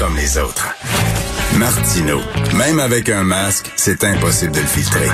comme 0.00 0.16
les 0.16 0.38
autres. 0.38 0.66
Martino, 1.58 2.20
même 2.56 2.80
avec 2.80 3.10
un 3.10 3.22
masque, 3.22 3.70
c'est 3.76 4.02
impossible 4.02 4.52
de 4.52 4.60
le 4.60 4.66
filtrer. 4.66 5.06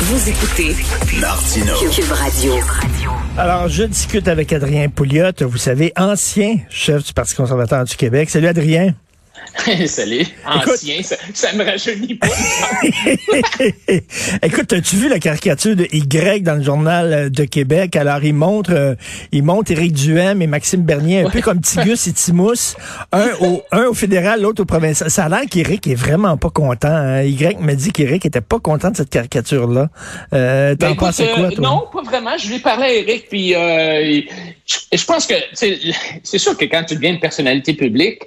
Vous 0.00 0.28
écoutez 0.28 0.74
Martino. 1.20 1.72
Cube 1.94 2.10
Radio. 2.10 2.54
Alors, 3.38 3.68
je 3.68 3.84
discute 3.84 4.26
avec 4.26 4.52
Adrien 4.52 4.88
Pouliot, 4.88 5.30
vous 5.42 5.58
savez, 5.58 5.92
ancien 5.96 6.56
chef 6.68 7.04
du 7.04 7.12
Parti 7.12 7.36
conservateur 7.36 7.84
du 7.84 7.94
Québec. 7.94 8.28
Salut 8.28 8.48
Adrien. 8.48 8.94
Salut, 9.86 10.24
ancien, 10.46 11.02
ça, 11.02 11.16
ça 11.34 11.52
me 11.52 11.64
rajeunit 11.64 12.14
pas. 12.14 12.28
Écoute, 14.42 14.72
as-tu 14.72 14.96
vu 14.96 15.08
la 15.08 15.18
caricature 15.18 15.76
de 15.76 15.86
Y 15.92 16.42
dans 16.42 16.54
le 16.54 16.62
journal 16.62 17.12
euh, 17.12 17.28
de 17.28 17.44
Québec? 17.44 17.96
Alors, 17.96 18.24
il 18.24 18.34
montre, 18.34 18.72
euh, 18.72 18.94
il 19.32 19.42
montre 19.42 19.72
Éric 19.72 19.92
Duhem 19.92 20.40
et 20.40 20.46
Maxime 20.46 20.82
Bernier, 20.82 21.22
un 21.22 21.30
peu 21.30 21.40
comme 21.40 21.60
Tigus 21.60 22.06
et 22.06 22.12
Timous, 22.12 22.76
un 23.12 23.28
au, 23.40 23.62
un 23.72 23.86
au 23.86 23.94
fédéral, 23.94 24.40
l'autre 24.40 24.62
au 24.62 24.64
provincial. 24.64 25.10
Ça 25.10 25.24
a 25.24 25.28
l'air 25.28 25.42
qu'Éric 25.50 25.86
est 25.86 25.94
vraiment 25.94 26.36
pas 26.36 26.50
content. 26.50 26.88
Hein? 26.88 27.22
Y 27.22 27.56
me 27.60 27.74
dit 27.74 27.92
qu'Éric 27.92 28.26
était 28.26 28.40
pas 28.40 28.60
content 28.60 28.90
de 28.90 28.96
cette 28.96 29.10
caricature-là. 29.10 29.88
Euh, 30.32 30.74
T'en 30.76 30.86
Ben, 30.86 30.92
écoute, 30.92 31.06
penses 31.06 31.16
quoi, 31.16 31.44
euh, 31.44 31.50
non, 31.58 31.84
pas 31.92 32.02
vraiment. 32.02 32.38
Je 32.38 32.48
lui 32.48 32.56
ai 32.56 32.60
parlé 32.60 32.84
à 32.84 32.94
Eric, 32.94 33.28
puis 33.28 33.50
je, 33.50 34.22
je 34.92 35.04
pense 35.04 35.26
que 35.26 35.34
c'est 35.54 36.38
sûr 36.38 36.56
que 36.56 36.64
quand 36.64 36.84
tu 36.84 36.94
deviens 36.94 37.10
une 37.10 37.20
personnalité 37.20 37.74
publique, 37.74 38.22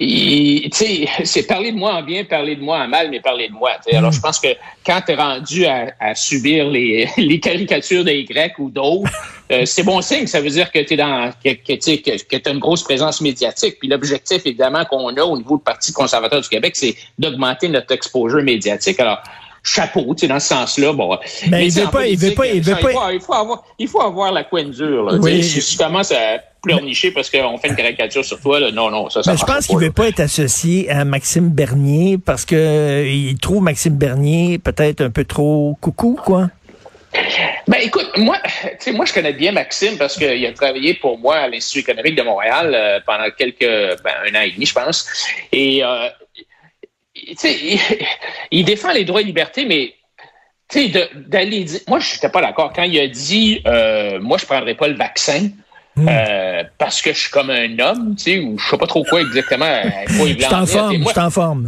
tu 0.00 0.70
sais, 0.72 1.06
c'est 1.24 1.46
parler 1.46 1.72
de 1.72 1.76
moi 1.76 1.94
en 1.94 2.02
bien, 2.02 2.24
parler 2.24 2.56
de 2.56 2.62
moi 2.62 2.78
en 2.78 2.88
mal, 2.88 3.10
mais 3.10 3.20
parler 3.20 3.48
de 3.48 3.52
moi. 3.52 3.72
Alors, 3.92 4.12
je 4.12 4.20
pense 4.20 4.40
que 4.40 4.48
quand 4.84 5.00
tu 5.06 5.12
es 5.12 5.14
rendu 5.14 5.66
à, 5.66 5.94
à 6.00 6.14
subir 6.14 6.68
les, 6.68 7.08
les 7.16 7.40
caricatures 7.40 8.04
des 8.04 8.24
Grecs 8.24 8.58
ou 8.58 8.70
d'autres, 8.70 9.10
euh, 9.52 9.64
c'est 9.64 9.82
bon 9.82 10.00
signe. 10.00 10.26
Ça 10.26 10.40
veut 10.40 10.50
dire 10.50 10.70
que 10.72 10.80
tu 10.80 10.96
dans 10.96 11.30
que, 11.42 11.50
que, 11.50 11.72
que, 11.74 12.24
que 12.24 12.48
as 12.48 12.52
une 12.52 12.58
grosse 12.58 12.82
présence 12.82 13.20
médiatique. 13.20 13.78
Puis 13.78 13.88
l'objectif, 13.88 14.42
évidemment, 14.46 14.84
qu'on 14.84 15.14
a 15.16 15.22
au 15.22 15.36
niveau 15.36 15.58
du 15.58 15.62
Parti 15.62 15.92
conservateur 15.92 16.40
du 16.40 16.48
Québec, 16.48 16.74
c'est 16.76 16.96
d'augmenter 17.18 17.68
notre 17.68 17.92
exposure 17.92 18.42
médiatique. 18.42 18.98
Alors, 19.00 19.22
chapeau, 19.64 20.14
tu 20.14 20.20
sais, 20.20 20.28
dans 20.28 20.38
ce 20.38 20.48
sens-là. 20.48 20.92
Bon, 20.92 21.18
Mais 21.48 21.66
il 21.66 21.72
veut 21.72 21.90
pas- 21.90 22.06
il 22.06 22.18
veut 22.18 22.34
pas- 22.34 22.46
il 22.46 22.62
veut 22.62 22.76
pas- 22.76 23.12
il 23.12 23.20
faut 23.20 23.32
avoir, 23.32 23.64
il 23.78 23.88
faut 23.88 24.00
avoir 24.02 24.30
la 24.30 24.44
couenne 24.44 24.70
dure. 24.70 25.04
Là, 25.04 25.14
Oui. 25.20 25.42
Si 25.42 25.60
tu 25.76 25.76
commences 25.82 26.12
à 26.12 26.38
pleurnicher 26.62 27.10
parce 27.10 27.30
qu'on 27.30 27.58
fait 27.58 27.68
une 27.68 27.76
caricature 27.76 28.24
sur 28.24 28.40
toi, 28.40 28.60
là, 28.60 28.70
non, 28.70 28.90
non, 28.90 29.08
ça, 29.10 29.22
ça 29.22 29.32
Ben, 29.32 29.38
je 29.38 29.44
pense 29.44 29.66
qu'il 29.66 29.78
veut 29.78 29.90
pas 29.90 30.08
être 30.08 30.20
associé 30.20 30.90
à 30.90 31.04
Maxime 31.04 31.48
Bernier 31.48 32.18
parce 32.18 32.44
que 32.44 32.54
euh, 32.54 33.06
il 33.08 33.36
trouve 33.38 33.62
Maxime 33.62 33.96
Bernier 33.96 34.58
peut-être 34.58 35.00
un 35.00 35.10
peu 35.10 35.24
trop 35.24 35.76
coucou, 35.80 36.18
quoi. 36.22 36.50
Ben 37.68 37.78
écoute, 37.80 38.10
moi, 38.16 38.36
tu 38.42 38.68
sais, 38.80 38.92
moi 38.92 39.04
je 39.04 39.12
connais 39.12 39.32
bien 39.32 39.52
Maxime 39.52 39.96
parce 39.96 40.16
qu'il 40.16 40.44
a 40.44 40.52
travaillé 40.52 40.94
pour 40.94 41.18
moi 41.18 41.36
à 41.36 41.48
l'Institut 41.48 41.78
économique 41.80 42.16
de 42.16 42.22
Montréal 42.22 42.72
euh, 42.74 42.98
pendant 43.06 43.30
quelques, 43.30 43.60
ben, 43.60 44.12
un 44.30 44.38
an 44.38 44.42
et 44.42 44.50
demi, 44.50 44.66
je 44.66 44.74
pense. 44.74 45.06
Et 45.52 45.84
euh, 45.84 46.08
il, 47.14 47.78
il 48.50 48.64
défend 48.64 48.92
les 48.92 49.04
droits 49.04 49.20
et 49.20 49.24
libertés, 49.24 49.64
mais 49.64 49.94
d'aller 51.28 51.64
dire, 51.64 51.80
moi 51.86 52.00
je 52.00 52.14
n'étais 52.14 52.28
pas 52.28 52.40
d'accord 52.40 52.72
quand 52.74 52.82
il 52.82 52.98
a 52.98 53.06
dit, 53.06 53.62
euh, 53.66 54.18
moi 54.20 54.38
je 54.38 54.46
prendrais 54.46 54.74
pas 54.74 54.88
le 54.88 54.94
vaccin. 54.96 55.48
euh, 55.96 56.64
parce 56.76 57.00
que 57.00 57.12
je 57.12 57.18
suis 57.20 57.30
comme 57.30 57.50
un 57.50 57.78
homme, 57.78 58.16
tu 58.16 58.22
sais, 58.24 58.38
ou 58.40 58.58
je 58.58 58.68
sais 58.68 58.76
pas 58.78 58.86
trop 58.88 59.04
quoi 59.04 59.20
exactement. 59.20 59.64
à 59.64 59.82
quoi 60.16 60.28
il 60.28 60.40
Je 60.40 60.48
t'en 60.48 60.66
forme, 60.66 60.96
moi- 60.98 61.12
je 61.12 61.20
t'en 61.20 61.30
forme. 61.30 61.66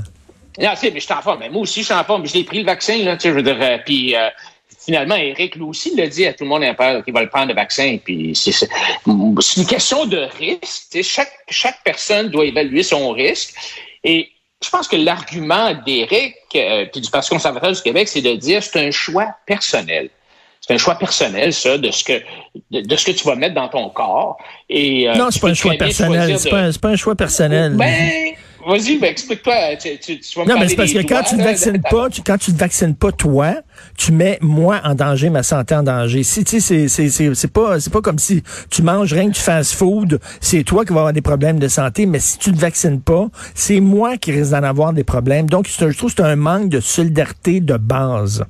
non, 0.59 0.71
tu 0.71 0.77
sais, 0.79 0.91
mais 0.91 0.99
je 0.99 1.05
suis 1.05 1.15
en 1.15 1.23
forme. 1.23 1.39
Mais 1.41 1.49
moi 1.49 1.63
aussi, 1.63 1.81
je 1.83 1.85
suis 1.85 1.95
en 1.95 2.03
forme. 2.03 2.27
Je 2.27 2.35
l'ai 2.35 2.43
pris 2.43 2.59
le 2.59 2.65
vaccin, 2.65 2.97
là, 3.05 3.17
tu 3.17 3.23
sais, 3.23 3.29
je 3.29 3.35
veux 3.35 3.43
dire. 3.45 3.57
euh, 3.61 3.79
puis 3.87 4.17
euh, 4.17 4.29
finalement, 4.85 5.15
Eric, 5.15 5.55
lui 5.55 5.63
aussi, 5.63 5.95
l'a 5.95 6.09
dit 6.09 6.27
à 6.27 6.33
tout 6.33 6.43
le 6.43 6.51
monde 6.51 6.63
qu'il 7.05 7.15
va 7.15 7.23
le 7.23 7.29
prendre 7.29 7.49
le 7.49 7.55
vaccin. 7.55 7.99
Puis 8.05 8.35
c'est 8.35 8.67
une 9.07 9.67
question 9.67 10.07
de 10.07 10.17
risque. 10.39 10.61
Tu 10.91 10.99
sais, 10.99 11.03
chaque, 11.05 11.33
chaque 11.49 11.79
personne 11.85 12.29
doit 12.29 12.47
évaluer 12.47 12.83
son 12.83 13.11
risque. 13.13 13.55
Et 14.03 14.31
je 14.65 14.71
pense 14.71 14.89
que 14.89 14.97
l'argument 14.97 15.75
d'Éric 15.85 16.35
euh, 16.55 16.87
puis 16.91 17.01
du 17.01 17.11
Parti 17.11 17.29
conservateur 17.31 17.73
du 17.73 17.81
Québec, 17.83 18.09
c'est 18.09 18.23
de 18.23 18.35
dire 18.35 18.63
c'est 18.63 18.87
un 18.87 18.91
choix 18.91 19.35
personnel. 19.47 20.09
C'est 20.61 20.75
un 20.75 20.79
choix 20.79 20.97
personnel, 20.97 21.53
ça, 21.53 21.79
de 21.79 21.91
ce 21.93 22.03
que 22.03 22.21
de, 22.73 22.81
de 22.81 22.97
ce 22.97 23.05
que 23.07 23.13
tu 23.13 23.25
vas 23.25 23.37
mettre 23.37 23.55
dans 23.55 23.69
ton 23.69 23.89
corps. 23.91 24.37
Et, 24.69 25.09
euh, 25.09 25.15
Non, 25.15 25.31
c'est 25.31 25.39
pas 25.41 25.47
peux 25.49 25.51
un 25.53 25.55
choix 25.55 25.73
personnel. 25.75 26.39
C'est 26.39 26.51
pas, 26.51 26.59
un- 26.59 26.73
c'est 26.73 26.81
pas 26.81 26.89
un 26.89 26.97
choix 26.97 27.15
personnel. 27.15 27.77
Vas-y, 28.67 28.99
ben, 28.99 29.11
explique-toi. 29.11 29.77
Tu, 29.77 29.97
tu, 29.99 30.19
tu 30.19 30.39
vas 30.39 30.45
me 30.45 30.51
Non, 30.51 30.59
mais 30.59 30.69
c'est 30.69 30.75
parce 30.75 30.93
que 30.93 30.99
quand 30.99 31.23
tu 31.23 31.37
ne 31.37 31.41
là, 31.41 31.47
vaccines 31.47 31.81
pas, 31.89 32.11
tu, 32.11 32.23
quand 32.23 32.37
tu 32.37 32.51
ne 32.51 32.57
vaccines 32.57 32.97
pas 32.97 33.13
toi, 33.13 33.55
tu 33.97 34.11
mets 34.11 34.39
moi 34.41 34.81
en 34.83 34.97
danger, 34.97 35.31
ma 35.31 35.45
santé 35.45 35.77
en 35.77 35.85
danger. 35.85 36.25
Si 36.25 36.43
tu 36.43 36.61
sais, 36.61 36.89
c'est 36.89 36.89
c'est 36.89 37.09
c'est 37.09 37.35
c'est 37.37 37.53
pas 37.53 37.79
c'est 37.79 37.93
pas 37.93 38.01
comme 38.01 38.19
si 38.19 38.43
tu 38.69 38.83
manges 38.83 39.13
rien 39.13 39.29
que 39.29 39.35
du 39.35 39.41
fast-food, 39.41 40.19
c'est 40.41 40.65
toi 40.65 40.85
qui 40.85 40.93
vas 40.93 41.01
avoir 41.01 41.13
des 41.13 41.23
problèmes 41.23 41.61
de 41.61 41.69
santé. 41.69 42.07
Mais 42.07 42.19
si 42.19 42.39
tu 42.39 42.51
ne 42.51 42.57
vaccines 42.57 43.01
pas, 43.01 43.29
c'est 43.55 43.79
moi 43.79 44.17
qui 44.17 44.33
risque 44.33 44.51
d'en 44.51 44.65
avoir 44.65 44.93
des 44.93 45.05
problèmes. 45.05 45.49
Donc 45.49 45.69
je 45.69 45.93
trouve 45.93 46.13
que 46.13 46.23
c'est 46.23 46.29
un 46.29 46.35
manque 46.35 46.69
de 46.69 46.81
solidarité 46.81 47.61
de 47.61 47.77
base. 47.77 48.45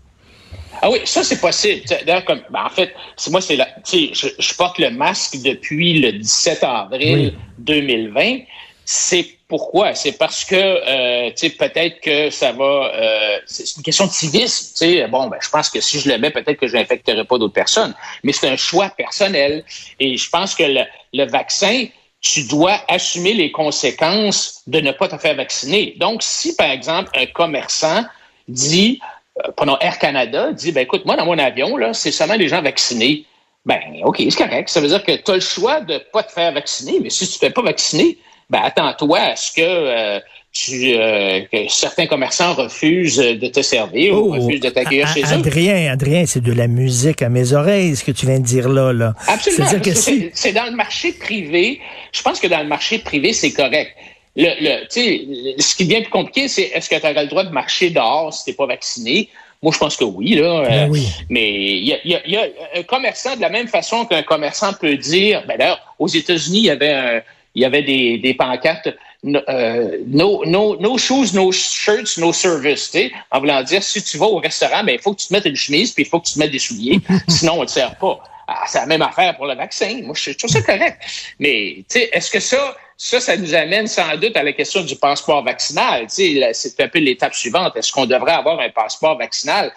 Ah 0.81 0.91
oui, 0.91 0.99
ça, 1.05 1.25
c'est 1.25 1.41
possible. 1.41 1.83
D'ailleurs, 2.07 2.25
comme, 2.25 2.41
ben, 2.51 2.65
en 2.65 2.71
fait, 2.71 2.95
c'est 3.17 3.31
moi, 3.31 3.41
c'est 3.41 3.57
la, 3.57 3.67
tu 3.85 4.09
sais, 4.09 4.11
je, 4.13 4.29
je 4.39 4.55
porte 4.55 4.79
le 4.79 4.91
masque 4.91 5.39
depuis 5.43 6.01
le 6.01 6.13
17 6.13 6.65
avril 6.65 7.35
2020. 7.59 8.41
C'est 8.85 9.36
pourquoi? 9.49 9.95
C'est 9.95 10.13
parce 10.13 10.45
que, 10.45 10.55
euh, 10.57 11.31
peut-être 11.59 12.01
que 12.01 12.31
ça 12.31 12.53
va, 12.53 12.91
euh, 12.95 13.39
c'est 13.47 13.77
une 13.77 13.83
question 13.83 14.07
de 14.07 14.11
civisme. 14.11 15.09
Bon, 15.09 15.29
ben, 15.29 15.39
je 15.41 15.49
pense 15.49 15.71
que 15.71 15.81
si 15.81 16.01
je 16.01 16.09
le 16.09 16.19
mets, 16.19 16.31
peut-être 16.31 16.59
que 16.59 16.67
je 16.67 16.77
n'infecterai 16.77 17.25
pas 17.25 17.39
d'autres 17.39 17.55
personnes. 17.55 17.95
Mais 18.25 18.33
c'est 18.33 18.49
un 18.49 18.57
choix 18.57 18.89
personnel. 18.91 19.65
Et 20.01 20.17
je 20.17 20.29
pense 20.29 20.55
que 20.55 20.65
le, 20.65 20.83
le 21.13 21.31
vaccin, 21.31 21.87
tu 22.21 22.45
dois 22.45 22.81
assumer 22.89 23.35
les 23.35 23.53
conséquences 23.53 24.63
de 24.67 24.81
ne 24.81 24.91
pas 24.91 25.09
te 25.09 25.17
faire 25.17 25.37
vacciner. 25.37 25.95
Donc, 25.99 26.23
si, 26.23 26.57
par 26.57 26.71
exemple, 26.71 27.11
un 27.15 27.27
commerçant 27.27 28.05
dit, 28.49 29.01
euh, 29.45 29.53
prenons 29.57 29.79
Air 29.79 29.99
Canada, 29.99 30.53
dit, 30.53 30.73
ben 30.73 30.83
écoute, 30.83 31.05
moi, 31.05 31.17
dans 31.17 31.27
mon 31.27 31.39
avion, 31.39 31.77
là, 31.77 31.95
c'est 31.95 32.11
seulement 32.11 32.35
les 32.35 32.49
gens 32.49 32.63
vaccinés. 32.63 33.25
Ben, 33.65 33.81
OK, 34.05 34.17
c'est 34.19 34.37
correct. 34.37 34.69
Ça 34.69 34.81
veut 34.81 34.89
dire 34.89 35.05
que 35.05 35.13
tu 35.13 35.31
as 35.31 35.35
le 35.35 35.41
choix 35.41 35.81
de 35.81 35.99
pas 36.13 36.23
te 36.23 36.33
faire 36.33 36.53
vacciner, 36.53 36.99
mais 37.01 37.11
si 37.11 37.27
tu 37.27 37.35
ne 37.35 37.35
te 37.35 37.47
fais 37.47 37.51
pas 37.51 37.63
vacciner, 37.63 38.19
ben 38.51 38.61
attends-toi 38.63 39.19
à 39.19 39.37
ce 39.37 39.53
que, 39.53 39.61
euh, 39.63 40.21
tu, 40.53 40.95
euh, 40.95 41.41
que 41.53 41.69
certains 41.69 42.07
commerçants 42.07 42.55
refusent 42.55 43.17
de 43.19 43.47
te 43.49 43.61
servir 43.61 44.15
ou 44.15 44.31
refusent 44.33 44.61
de 44.61 44.71
t'accueillir 44.71 45.07
Oh, 45.11 45.13
chez 45.15 45.23
eux? 45.23 45.33
Adrien, 45.39 45.93
Adrien, 45.93 46.25
c'est 46.27 46.41
de 46.43 46.53
la 46.53 46.67
musique 46.67 47.21
à 47.23 47.29
mes 47.29 47.53
oreilles, 47.53 47.95
ce 47.97 48.05
que 48.05 48.13
tu 48.13 48.25
viens 48.27 48.39
de 48.39 48.45
dire 48.45 48.69
là. 48.69 48.93
là. 48.93 49.15
Absolument. 49.27 49.69
Si, 49.95 50.31
C'est 50.33 50.53
dans 50.53 50.65
le 50.65 50.77
marché 50.77 51.13
privé. 51.13 51.81
Je 52.13 52.23
pense 52.23 52.41
que 52.41 52.47
dans 52.47 52.61
le 52.61 52.69
marché 52.69 52.99
privé, 53.01 53.33
c'est 53.33 53.53
correct. 53.53 53.91
Le, 54.35 54.49
le, 54.61 54.81
tu 54.85 55.01
sais, 55.01 55.25
le- 55.29 55.61
ce 55.63 55.75
qui 55.75 55.85
devient 55.87 56.03
plus 56.03 56.11
compliqué, 56.11 56.49
c'est 56.49 56.71
est-ce 56.75 56.89
que 56.89 56.95
tu 56.97 57.07
auras 57.07 57.23
le 57.23 57.29
droit 57.29 57.45
de 57.45 57.51
marcher 57.53 57.91
dehors 57.91 58.33
si 58.33 58.45
tu 58.45 58.51
n'es 58.51 58.55
pas 58.57 58.67
vacciné? 58.67 59.29
Moi, 59.63 59.73
je 59.75 59.79
pense 59.79 59.97
que 59.97 60.05
oui. 60.05 60.35
Là, 60.35 60.63
Ben 60.69 60.85
Euh, 60.85 60.89
oui. 60.91 61.07
Mais 61.31 61.51
il 61.51 61.85
y 61.87 61.93
a, 61.95 61.99
y 62.05 62.15
a- 62.15 62.27
y 62.29 62.37
a 62.37 62.45
un 62.77 62.83
commerçant, 62.83 63.35
de 63.37 63.41
la 63.41 63.49
même 63.51 63.67
façon 63.69 64.05
qu'un 64.07 64.23
commerçant 64.23 64.73
peut 64.75 64.97
dire, 64.97 65.43
ben 65.49 65.57
d'ailleurs, 65.59 65.95
aux 65.99 66.09
États-Unis, 66.09 66.59
il 66.59 66.65
y 66.65 66.71
avait, 66.71 66.93
un- 66.93 67.21
il 67.57 67.63
y 67.63 67.65
avait 67.65 67.83
des, 67.83 68.19
des 68.19 68.35
pancartes 68.35 68.91
euh, 69.25 69.99
no, 70.07 70.45
no, 70.45 70.77
no 70.77 70.99
shoes, 70.99 71.33
no 71.33 71.51
shirts, 71.51 72.19
no 72.19 72.33
service. 72.33 72.91
tu 72.91 72.99
sais, 72.99 73.13
En 73.31 73.41
voulant 73.41 73.63
dire, 73.63 73.83
si 73.83 74.03
tu 74.03 74.19
vas 74.19 74.27
au 74.27 74.37
restaurant, 74.37 74.85
ben, 74.85 74.93
il 74.93 75.01
faut 75.01 75.15
que 75.15 75.21
tu 75.21 75.29
te 75.29 75.33
mettes 75.33 75.47
une 75.47 75.57
chemise, 75.57 75.93
puis 75.93 76.05
il 76.05 76.09
faut 76.09 76.21
que 76.21 76.27
tu 76.27 76.35
te 76.35 76.39
mettes 76.39 76.53
des 76.53 76.59
souliers, 76.59 77.01
sinon 77.29 77.55
on 77.55 77.61
ne 77.63 77.67
te 77.67 77.73
sert 77.73 77.97
pas. 77.97 78.21
Ah, 78.47 78.63
c'est 78.69 78.79
la 78.79 78.87
même 78.87 79.03
affaire 79.03 79.35
pour 79.37 79.47
le 79.47 79.55
vaccin. 79.55 80.03
Moi, 80.05 80.15
je 80.15 80.31
trouve 80.33 80.51
ça 80.51 80.63
correct. 80.63 81.03
Mais, 81.41 81.79
tu 81.91 81.99
sais, 81.99 82.11
est-ce 82.13 82.31
que 82.31 82.39
ça, 82.39 82.77
ça, 82.97 83.19
ça 83.19 83.37
nous 83.37 83.53
amène 83.55 83.89
sans 83.89 84.17
doute 84.19 84.37
à 84.37 84.45
la 84.45 84.53
question 84.53 84.83
du 84.83 84.95
passeport 84.95 85.43
vaccinal? 85.43 86.03
Tu 86.03 86.15
sais, 86.15 86.29
là, 86.35 86.55
c'est 86.55 86.79
un 86.81 86.87
peu 86.87 87.01
l'étape 87.01 87.35
suivante. 87.35 87.75
Est-ce 87.75 87.91
qu'on 87.91 88.07
devrait 88.07 88.35
avoir 88.35 88.61
un 88.61 88.71
passeport 88.71 89.19
vaccinal? 89.19 89.73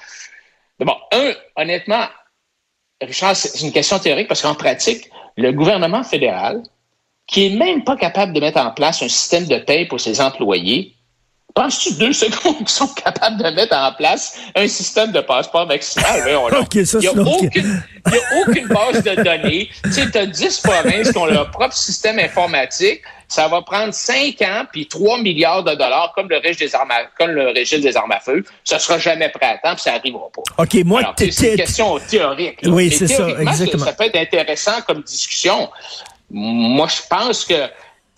Bon, 0.79 0.95
un, 1.11 1.33
honnêtement, 1.55 2.05
Richard, 3.01 3.35
c'est 3.35 3.59
une 3.61 3.71
question 3.71 3.97
théorique 3.97 4.27
parce 4.27 4.43
qu'en 4.43 4.53
pratique, 4.53 5.09
le 5.35 5.51
gouvernement 5.51 6.03
fédéral, 6.03 6.61
qui 7.29 7.45
est 7.45 7.55
même 7.55 7.83
pas 7.83 7.95
capable 7.95 8.33
de 8.33 8.39
mettre 8.39 8.59
en 8.59 8.71
place 8.71 9.01
un 9.03 9.07
système 9.07 9.45
de 9.45 9.57
paie 9.57 9.85
pour 9.85 9.99
ses 9.99 10.19
employés, 10.19 10.95
penses-tu 11.53 11.93
deux 11.93 12.13
secondes 12.25 12.57
qu'ils 12.57 12.69
sont 12.69 12.87
capables 12.87 13.37
de 13.37 13.49
mettre 13.51 13.75
en 13.75 13.93
place 13.93 14.39
un 14.55 14.67
système 14.67 15.11
de 15.11 15.21
passeport 15.21 15.67
vaccinal? 15.67 16.21
Voyons 16.23 16.49
donc. 16.49 16.61
Ok, 16.75 16.85
ça, 16.85 16.97
Il 17.01 17.01
n'y 17.01 17.07
a, 17.07 17.11
a 17.11 18.41
aucune 18.41 18.67
base 18.67 19.03
de 19.03 19.23
données. 19.23 19.69
Tu 19.93 20.17
as 20.17 20.25
10 20.25 20.59
provinces 20.59 21.11
qui 21.11 21.17
ont 21.17 21.25
leur 21.25 21.51
propre 21.51 21.73
système 21.73 22.17
informatique. 22.19 23.01
Ça 23.27 23.47
va 23.47 23.61
prendre 23.61 23.93
5 23.93 24.41
ans 24.41 24.63
puis 24.71 24.87
3 24.87 25.19
milliards 25.19 25.63
de 25.63 25.75
dollars 25.75 26.13
comme 26.15 26.29
le 26.29 26.37
régime 26.37 26.65
des 26.65 26.73
armes 26.73 26.89
à, 26.89 27.03
comme 27.15 27.29
le 27.29 27.49
régime 27.49 27.79
des 27.81 27.95
armes 27.95 28.11
à 28.11 28.19
feu. 28.19 28.43
Ça 28.63 28.79
sera 28.79 28.97
jamais 28.97 29.29
prêt 29.29 29.45
à 29.45 29.57
temps 29.59 29.75
puis 29.75 29.83
ça 29.83 29.91
n'arrivera 29.91 30.29
pas. 30.33 30.63
OK, 30.63 30.73
moi, 30.83 31.13
c'est 31.15 31.51
une 31.51 31.57
question 31.57 31.99
théorique. 31.99 32.63
là. 32.63 32.71
Oui, 32.71 32.89
c'est 32.89 33.07
ça, 33.07 33.27
exactement. 33.39 33.85
Ça 33.85 33.93
peut 33.93 34.05
être 34.05 34.15
intéressant 34.15 34.81
comme 34.87 35.03
discussion. 35.03 35.69
Moi, 36.31 36.87
je 36.87 37.01
pense 37.09 37.45
que, 37.45 37.67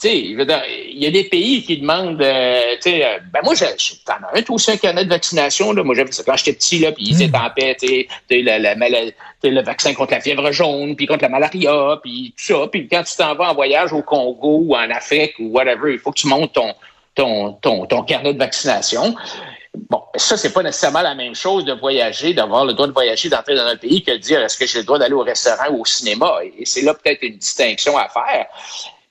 tu 0.02 0.10
il 0.10 0.98
y 0.98 1.06
a 1.06 1.12
des 1.12 1.26
pays 1.26 1.64
qui 1.64 1.78
demandent, 1.78 2.22
euh, 2.22 2.76
euh, 2.88 3.20
ben 3.32 3.40
moi, 3.44 3.54
t'en 3.56 4.14
as 4.14 4.38
un, 4.40 4.42
toi 4.42 4.56
aussi, 4.56 4.72
un 4.72 4.78
carnet 4.78 5.06
de 5.06 5.10
vaccination, 5.10 5.74
là. 5.74 5.84
Moi, 5.84 5.94
j'avais 5.94 6.12
ça 6.12 6.24
quand 6.26 6.36
j'étais 6.36 6.54
petit, 6.54 6.80
là, 6.80 6.92
puis 6.92 7.06
ils 7.10 7.22
étaient 7.22 7.38
hmm. 7.38 7.46
en 7.46 7.50
paix, 7.52 7.78
tu 7.80 8.42
la, 8.42 8.58
la, 8.58 8.74
le 8.76 9.62
vaccin 9.62 9.94
contre 9.94 10.14
la 10.14 10.22
fièvre 10.22 10.52
jaune, 10.52 10.96
puis 10.96 11.06
contre 11.06 11.22
la 11.22 11.30
malaria, 11.30 12.00
puis 12.02 12.34
tout 12.36 12.44
ça. 12.44 12.68
Puis 12.72 12.88
quand 12.88 13.04
tu 13.04 13.16
t'en 13.16 13.36
vas 13.36 13.52
en 13.52 13.54
voyage 13.54 13.94
au 13.94 14.02
Congo 14.02 14.64
ou 14.66 14.76
en 14.76 14.90
Afrique 14.90 15.36
ou 15.40 15.50
whatever, 15.50 15.94
il 15.94 16.00
faut 16.00 16.12
que 16.12 16.20
tu 16.20 16.28
montes 16.28 16.54
ton, 16.54 16.74
ton, 17.14 17.54
ton, 17.54 17.86
ton 17.86 18.02
carnet 18.04 18.34
de 18.34 18.40
vaccination. 18.40 19.16
Bon, 19.90 20.04
ça, 20.16 20.36
c'est 20.36 20.52
pas 20.52 20.64
nécessairement 20.64 21.02
la 21.02 21.16
même 21.16 21.36
chose 21.36 21.64
de 21.64 21.74
voyager, 21.74 22.34
d'avoir 22.34 22.66
le 22.66 22.74
droit 22.74 22.88
de 22.88 22.92
voyager, 22.92 23.30
d'entrer 23.30 23.56
dans 23.56 23.66
un 23.66 23.78
pays 23.78 24.04
que 24.04 24.12
de 24.12 24.18
dire 24.18 24.42
est-ce 24.42 24.58
que 24.58 24.66
j'ai 24.66 24.80
le 24.80 24.86
droit 24.86 25.00
d'aller 25.00 25.14
au 25.14 25.24
restaurant 25.24 25.70
ou 25.72 25.82
au 25.82 25.86
cinéma? 25.86 26.40
Et 26.58 26.66
c'est 26.66 26.82
là 26.82 26.94
peut-être 26.94 27.24
une 27.24 27.38
distinction 27.38 27.98
à 27.98 28.10
faire. 28.10 28.48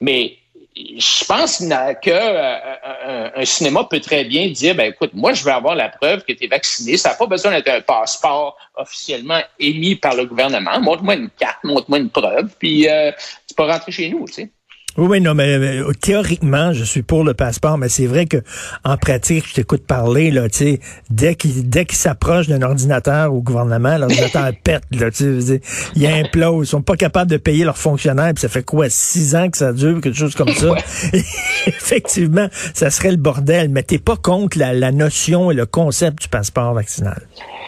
Mais 0.01 0.37
je 0.77 1.25
pense 1.25 1.59
que 1.59 2.11
euh, 2.11 3.31
un, 3.35 3.45
cinéma 3.45 3.85
peut 3.85 4.01
très 4.01 4.25
bien 4.25 4.49
dire 4.49 4.75
ben 4.75 4.93
écoute, 4.93 5.11
moi 5.15 5.33
je 5.33 5.45
veux 5.45 5.53
avoir 5.53 5.75
la 5.75 5.89
preuve 5.89 6.25
que 6.25 6.33
tu 6.33 6.45
es 6.45 6.49
vacciné, 6.49 6.97
ça 6.97 7.11
n'a 7.11 7.15
pas 7.17 7.27
besoin 7.27 7.53
d'être 7.53 7.69
un 7.69 7.81
passeport 7.81 8.57
officiellement 8.77 9.41
émis 9.59 9.97
par 9.97 10.15
le 10.15 10.27
gouvernement. 10.27 10.79
Montre-moi 10.81 11.15
une 11.15 11.31
carte, 11.31 11.65
montre-moi 11.65 11.99
une 11.99 12.11
preuve, 12.11 12.51
puis 12.59 12.89
euh, 12.89 13.13
tu 13.47 13.55
peux 13.55 13.65
rentrer 13.65 13.93
chez 13.93 14.09
nous, 14.09 14.27
tu 14.27 14.35
sais. 14.35 14.51
Oui, 14.97 15.21
non, 15.21 15.35
mais 15.35 15.55
euh, 15.55 15.93
théoriquement, 15.93 16.73
je 16.73 16.85
suis 16.85 17.03
pour 17.03 17.23
le 17.25 17.33
passeport, 17.33 17.79
mais 17.79 17.89
c'est 17.89 18.07
vrai 18.07 18.27
que 18.27 18.39
en 18.85 18.97
pratique, 18.97 19.47
je 19.49 19.55
t'écoute 19.55 19.87
parler, 19.87 20.31
là, 20.31 20.49
tu 20.49 20.59
sais, 20.59 20.81
dès 21.11 21.37
qu'il 21.37 21.69
dès 21.69 21.85
qu'il 21.85 21.97
s'approche 21.97 22.49
d'un 22.49 22.63
ordinateur 22.63 23.33
au 23.33 23.41
gouvernement, 23.41 23.97
l'ordinateur 23.99 24.51
pète, 24.65 24.83
là, 24.91 25.11
tu 25.11 25.41
sais, 25.41 25.61
il 25.95 26.07
implose, 26.07 26.67
ils 26.67 26.71
sont 26.71 26.83
pas 26.83 26.97
capables 26.97 27.31
de 27.31 27.37
payer 27.37 27.65
leurs 27.65 27.79
fonctionnaires, 27.79 28.33
puis 28.35 28.43
ça 28.43 28.49
fait 28.49 28.65
quoi, 28.65 28.91
six 28.91 29.37
ans 29.37 29.49
que 29.49 29.57
ça 29.57 29.73
dure, 29.73 30.01
quelque 30.01 30.19
chose 30.19 30.35
comme 30.35 30.53
ça? 30.53 30.75
Effectivement, 31.67 32.49
ça 32.75 32.91
serait 32.91 33.13
le 33.13 33.17
bordel, 33.17 33.69
mais 33.69 33.85
t'es 33.85 33.99
pas 33.99 34.17
contre 34.17 34.59
la, 34.59 34.73
la, 34.73 34.91
notion 34.91 35.51
et 35.51 35.55
le 35.55 35.67
concept 35.67 36.23
du 36.23 36.29
passeport 36.29 36.75
vaccinal. 36.75 37.23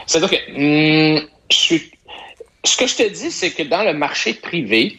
C'est-à-dire 0.06 0.30
que, 0.30 1.16
hum, 1.16 1.22
ce 2.64 2.76
que 2.76 2.86
je 2.86 2.96
te 2.96 3.08
dis, 3.08 3.30
c'est 3.30 3.50
que 3.50 3.62
dans 3.62 3.84
le 3.84 3.94
marché 3.94 4.34
privé, 4.34 4.98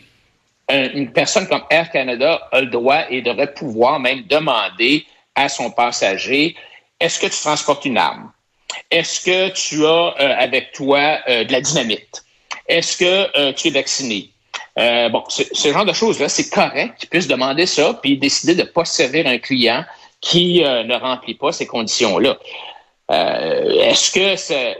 une 0.70 1.12
personne 1.12 1.48
comme 1.48 1.64
Air 1.70 1.92
Canada 1.92 2.48
a 2.52 2.62
le 2.62 2.68
droit 2.68 3.02
et 3.10 3.22
devrait 3.22 3.54
pouvoir 3.54 4.00
même 4.00 4.24
demander 4.24 5.06
à 5.36 5.50
son 5.50 5.72
passager 5.72 6.56
est-ce 7.00 7.20
que 7.20 7.26
tu 7.26 7.40
transportes 7.42 7.86
une 7.86 7.98
arme? 7.98 8.32
Est-ce 8.90 9.26
que 9.26 9.50
tu 9.50 9.86
as 9.86 10.16
euh, 10.20 10.36
avec 10.38 10.72
toi 10.72 11.20
euh, 11.28 11.44
de 11.44 11.52
la 11.52 11.62
dynamite? 11.62 12.24
Est-ce 12.68 12.98
que 12.98 13.38
euh, 13.38 13.54
tu 13.54 13.68
es 13.68 13.72
vacciné? 13.72 14.30
Bon, 14.76 15.24
ce 15.28 15.72
genre 15.72 15.86
de 15.86 15.94
choses-là, 15.94 16.30
c'est 16.30 16.50
correct 16.50 16.98
qu'ils 16.98 17.10
puissent 17.10 17.28
demander 17.28 17.68
ça 17.68 18.00
puis 18.02 18.18
décider 18.18 18.56
de 18.56 18.62
ne 18.62 18.68
pas 18.68 18.86
servir 18.86 19.28
un 19.28 19.38
client 19.38 19.86
qui 20.20 20.62
ne 20.62 20.96
remplit 20.96 21.36
pas 21.36 21.52
ces 21.52 21.68
conditions-là. 21.68 22.40
est-ce 23.10 24.10
que 24.10 24.20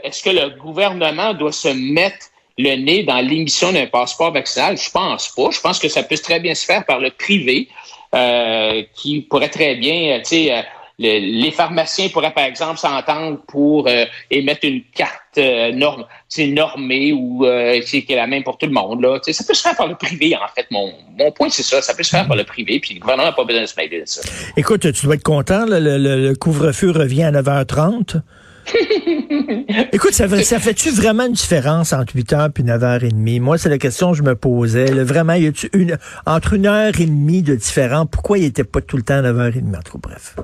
est-ce 0.04 0.22
que 0.24 0.30
le 0.30 0.58
gouvernement 0.58 1.32
doit 1.32 1.52
se 1.52 1.68
mettre 1.68 2.26
le 2.58 2.76
nez 2.76 3.02
dans 3.02 3.20
l'émission 3.20 3.72
d'un 3.72 3.86
passeport 3.86 4.32
vaccinal? 4.32 4.76
Je 4.76 4.90
pense 4.90 5.28
pas. 5.28 5.50
Je 5.50 5.60
pense 5.60 5.78
que 5.78 5.88
ça 5.88 6.02
peut 6.02 6.16
très 6.16 6.40
bien 6.40 6.54
se 6.54 6.64
faire 6.64 6.84
par 6.84 7.00
le 7.00 7.10
privé, 7.10 7.68
euh, 8.14 8.82
qui 8.94 9.22
pourrait 9.22 9.48
très 9.48 9.74
bien, 9.74 10.12
euh, 10.12 10.18
tu 10.18 10.24
sais, 10.24 10.52
euh, 10.52 10.62
les 10.98 11.50
pharmaciens 11.50 12.08
pourraient, 12.08 12.32
par 12.32 12.44
exemple, 12.44 12.78
s'entendre 12.78 13.38
pour 13.48 13.88
émettre 14.30 14.60
une 14.64 14.82
carte 14.94 15.38
norme, 15.74 16.04
normée 16.38 17.12
ou 17.12 17.44
qui 17.84 18.06
est 18.08 18.14
la 18.14 18.28
même 18.28 18.44
pour 18.44 18.56
tout 18.56 18.66
le 18.66 18.72
monde. 18.72 19.02
Là. 19.02 19.18
ça 19.20 19.42
peut 19.44 19.54
se 19.54 19.62
faire 19.62 19.74
par 19.74 19.88
le 19.88 19.96
privé, 19.96 20.36
en 20.36 20.46
fait. 20.54 20.68
Mon, 20.70 20.92
mon 21.18 21.32
point, 21.32 21.48
c'est 21.48 21.64
ça. 21.64 21.82
Ça 21.82 21.94
peut 21.94 22.04
se 22.04 22.10
faire 22.10 22.28
par 22.28 22.36
le 22.36 22.44
privé, 22.44 22.78
puis 22.78 22.94
le 22.94 23.00
gouvernement 23.00 23.26
n'a 23.26 23.34
pas 23.34 23.42
besoin 23.42 23.62
de 23.62 23.66
se 23.66 23.74
mêler 23.76 24.02
de 24.02 24.06
ça. 24.06 24.20
Écoute, 24.56 24.92
tu 24.92 25.06
dois 25.06 25.16
être 25.16 25.24
content. 25.24 25.64
le 25.66 26.32
couvre-feu 26.34 26.92
revient 26.92 27.24
à 27.24 27.32
9h30. 27.32 28.20
Écoute, 29.92 30.12
ça, 30.12 30.28
fait-tu 30.28 30.90
vraiment 30.90 31.26
une 31.26 31.32
différence 31.32 31.92
entre 31.92 32.14
8 32.14 32.32
h 32.32 32.50
et 32.58 32.62
9h30? 32.62 33.40
Moi, 33.40 33.58
c'est 33.58 33.68
la 33.68 33.78
question 33.78 34.12
que 34.12 34.18
je 34.18 34.22
me 34.22 34.34
posais. 34.34 34.86
vraiment, 35.04 35.34
y 35.34 35.46
a-tu 35.46 35.68
une, 35.72 35.98
entre 36.26 36.54
une 36.54 36.66
heure 36.66 36.92
et 36.98 37.06
demie 37.06 37.42
de 37.42 37.54
différence? 37.54 38.08
Pourquoi 38.10 38.38
il 38.38 38.44
n'était 38.44 38.64
pas 38.64 38.80
tout 38.80 38.96
le 38.96 39.02
temps 39.02 39.14
à 39.14 39.22
9h30? 39.22 39.76
En 39.76 39.82
tout 39.82 39.98
bref. 39.98 40.36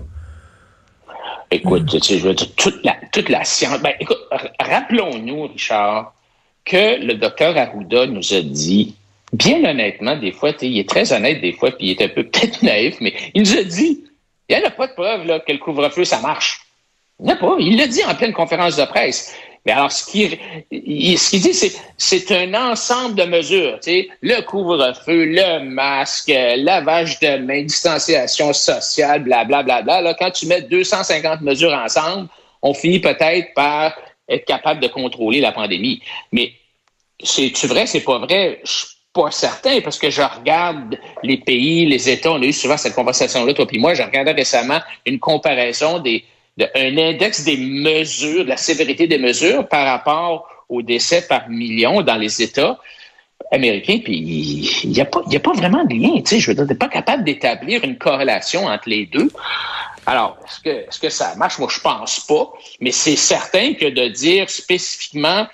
Écoute, 1.50 1.86
tu 1.86 1.98
sais, 2.00 2.18
je 2.18 2.28
veux 2.28 2.34
dire, 2.34 2.54
toute 2.56 2.84
la, 2.84 2.96
toute 3.12 3.28
la 3.28 3.42
science. 3.44 3.80
Ben, 3.80 3.92
écoute, 3.98 4.18
rappelons-nous, 4.60 5.48
Richard, 5.48 6.14
que 6.64 7.04
le 7.04 7.14
docteur 7.14 7.56
Arruda 7.56 8.06
nous 8.06 8.34
a 8.34 8.40
dit, 8.40 8.94
bien 9.32 9.64
honnêtement, 9.64 10.16
des 10.16 10.32
fois, 10.32 10.52
il 10.60 10.78
est 10.78 10.88
très 10.88 11.12
honnête 11.12 11.40
des 11.40 11.52
fois, 11.52 11.70
puis 11.72 11.88
il 11.88 11.90
est 11.90 12.02
un 12.02 12.08
peu 12.08 12.24
peut-être 12.30 12.62
naïf, 12.62 12.96
mais 13.00 13.14
il 13.34 13.42
nous 13.42 13.56
a 13.56 13.64
dit, 13.64 14.04
il 14.48 14.58
n'y 14.58 14.64
a 14.64 14.70
pas 14.70 14.86
de 14.86 14.92
preuve 14.92 15.26
là, 15.26 15.40
que 15.40 15.52
le 15.52 15.58
couvre-feu, 15.58 16.04
ça 16.04 16.20
marche. 16.20 16.60
Il 17.22 17.36
pas. 17.36 17.56
Il 17.58 17.76
l'a 17.76 17.86
dit 17.86 18.02
en 18.04 18.14
pleine 18.14 18.32
conférence 18.32 18.76
de 18.76 18.84
presse. 18.84 19.34
Mais 19.66 19.72
alors, 19.72 19.92
ce 19.92 20.10
qu'il 20.10 20.38
dit, 20.70 21.54
c'est 21.54 21.72
c'est 21.98 22.32
un 22.32 22.54
ensemble 22.54 23.14
de 23.14 23.24
mesures. 23.24 23.78
Tu 23.82 23.90
sais, 23.90 24.08
le 24.22 24.40
couvre-feu, 24.40 25.26
le 25.26 25.64
masque, 25.64 26.32
lavage 26.56 27.20
de 27.20 27.36
mains, 27.36 27.62
distanciation 27.62 28.54
sociale, 28.54 29.22
blablabla. 29.22 29.82
Bla, 29.82 30.00
bla, 30.00 30.00
bla. 30.00 30.14
Quand 30.14 30.30
tu 30.30 30.46
mets 30.46 30.62
250 30.62 31.42
mesures 31.42 31.74
ensemble, 31.74 32.28
on 32.62 32.72
finit 32.72 33.00
peut-être 33.00 33.52
par 33.54 33.94
être 34.28 34.46
capable 34.46 34.80
de 34.80 34.88
contrôler 34.88 35.40
la 35.40 35.52
pandémie. 35.52 36.00
Mais 36.32 36.52
c'est 37.22 37.66
vrai, 37.66 37.86
c'est 37.86 38.00
pas 38.00 38.18
vrai? 38.18 38.60
Je 38.64 38.70
suis 38.70 38.88
pas 39.12 39.30
certain 39.30 39.80
parce 39.82 39.98
que 39.98 40.08
je 40.08 40.22
regarde 40.22 40.98
les 41.22 41.36
pays, 41.36 41.84
les 41.84 42.08
États. 42.08 42.32
On 42.32 42.40
a 42.40 42.46
eu 42.46 42.52
souvent 42.52 42.78
cette 42.78 42.94
conversation-là, 42.94 43.52
toi 43.52 43.66
puis 43.66 43.78
moi. 43.78 43.92
Je 43.92 44.02
regardais 44.02 44.32
récemment 44.32 44.78
une 45.04 45.18
comparaison 45.18 45.98
des 45.98 46.24
un 46.58 46.98
index 46.98 47.44
des 47.44 47.56
mesures, 47.56 48.44
de 48.44 48.48
la 48.48 48.56
sévérité 48.56 49.06
des 49.06 49.18
mesures 49.18 49.66
par 49.68 49.86
rapport 49.86 50.48
aux 50.68 50.82
décès 50.82 51.22
par 51.22 51.48
million 51.48 52.02
dans 52.02 52.16
les 52.16 52.42
États 52.42 52.78
américains, 53.50 53.98
puis 54.04 54.18
il 54.84 54.90
n'y 54.90 55.00
a, 55.00 55.04
pas, 55.04 55.52
vraiment 55.52 55.84
de 55.84 55.94
lien. 55.94 56.22
Je 56.24 56.52
veux 56.52 56.66
dire, 56.66 56.78
pas 56.78 56.88
capable 56.88 57.24
d'établir 57.24 57.82
une 57.84 57.98
corrélation 57.98 58.66
entre 58.66 58.88
les 58.88 59.06
deux. 59.06 59.30
Alors, 60.06 60.38
est-ce 60.44 60.60
que, 60.60 60.68
est-ce 60.68 61.00
que 61.00 61.08
ça 61.08 61.34
marche? 61.36 61.58
Moi, 61.58 61.68
je 61.70 61.80
pense 61.80 62.20
pas, 62.20 62.52
mais 62.80 62.92
c'est 62.92 63.16
certain 63.16 63.74
que 63.74 63.86
de 63.86 64.08
dire 64.08 64.48
spécifiquement 64.48 65.46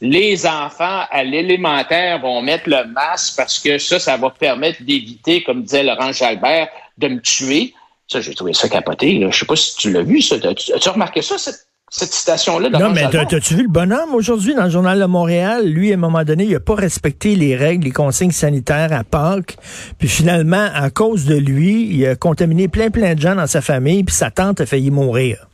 les 0.00 0.46
enfants 0.46 1.04
à 1.10 1.24
l'élémentaire 1.24 2.20
vont 2.20 2.42
mettre 2.42 2.68
le 2.68 2.86
masque 2.86 3.36
parce 3.36 3.58
que 3.58 3.78
ça, 3.78 3.98
ça 3.98 4.16
va 4.16 4.30
permettre 4.30 4.82
d'éviter, 4.82 5.42
comme 5.42 5.62
disait 5.62 5.82
Laurent 5.82 6.12
Jalbert, 6.12 6.68
de 6.98 7.08
me 7.08 7.20
tuer. 7.20 7.74
Ça, 8.06 8.20
j'ai 8.20 8.34
trouvé 8.34 8.52
ça 8.52 8.68
capoté. 8.68 9.18
Là. 9.18 9.30
Je 9.30 9.38
sais 9.38 9.46
pas 9.46 9.56
si 9.56 9.76
tu 9.76 9.90
l'as 9.90 10.02
vu, 10.02 10.20
ça. 10.20 10.36
As-tu 10.36 10.88
remarqué 10.90 11.22
ça, 11.22 11.38
cette, 11.38 11.66
cette 11.90 12.12
citation-là? 12.12 12.68
Non, 12.70 12.90
mais 12.90 13.04
as-tu 13.04 13.54
vu 13.54 13.62
le 13.62 13.68
bonhomme 13.68 14.14
aujourd'hui 14.14 14.54
dans 14.54 14.64
le 14.64 14.70
Journal 14.70 15.00
de 15.00 15.04
Montréal? 15.06 15.66
Lui, 15.66 15.90
à 15.90 15.94
un 15.94 15.98
moment 15.98 16.22
donné, 16.22 16.44
il 16.44 16.52
n'a 16.52 16.60
pas 16.60 16.74
respecté 16.74 17.34
les 17.34 17.56
règles, 17.56 17.84
les 17.84 17.92
consignes 17.92 18.30
sanitaires 18.30 18.92
à 18.92 19.04
Pâques. 19.04 19.56
Puis 19.98 20.08
finalement, 20.08 20.68
à 20.74 20.90
cause 20.90 21.24
de 21.24 21.36
lui, 21.36 21.86
il 21.86 22.06
a 22.06 22.14
contaminé 22.14 22.68
plein, 22.68 22.90
plein 22.90 23.14
de 23.14 23.20
gens 23.20 23.34
dans 23.34 23.46
sa 23.46 23.62
famille, 23.62 24.04
puis 24.04 24.14
sa 24.14 24.30
tante 24.30 24.60
a 24.60 24.66
failli 24.66 24.90
mourir. 24.90 25.46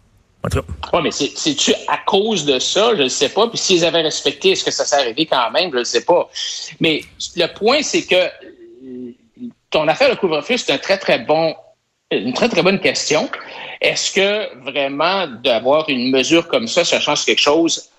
Oui, 0.93 1.01
mais 1.05 1.11
c'est-tu 1.11 1.73
à 1.87 1.99
cause 2.07 2.47
de 2.47 2.59
ça? 2.59 2.97
Je 2.97 3.03
ne 3.03 3.09
sais 3.09 3.29
pas. 3.29 3.47
Puis 3.49 3.59
s'ils 3.59 3.85
avaient 3.85 4.01
respecté, 4.01 4.53
est-ce 4.53 4.65
que 4.65 4.71
ça 4.71 4.87
s'est 4.87 4.97
arrivé 4.97 5.27
quand 5.27 5.51
même? 5.51 5.71
Je 5.71 5.79
ne 5.79 5.85
sais 5.85 6.01
pas. 6.01 6.31
Mais 6.81 7.03
le 7.37 7.47
point, 7.55 7.83
c'est 7.83 8.03
que 8.03 8.25
ton 9.69 9.87
affaire 9.87 10.11
de 10.11 10.19
couvre-feu, 10.19 10.57
c'est 10.57 10.73
un 10.73 10.79
très, 10.79 10.97
très 10.97 11.19
bon 11.19 11.55
une 12.11 12.33
très, 12.33 12.49
très 12.49 12.63
bonne 12.63 12.81
question. 12.81 13.29
Est-ce 13.81 14.13
que 14.13 14.63
vraiment 14.65 15.27
d'avoir 15.43 15.89
une 15.89 16.11
mesure 16.11 16.49
comme 16.49 16.67
ça, 16.67 16.85
ça 16.85 17.01
change 17.01 17.25
quelque 17.25 17.41
chose? 17.41 17.90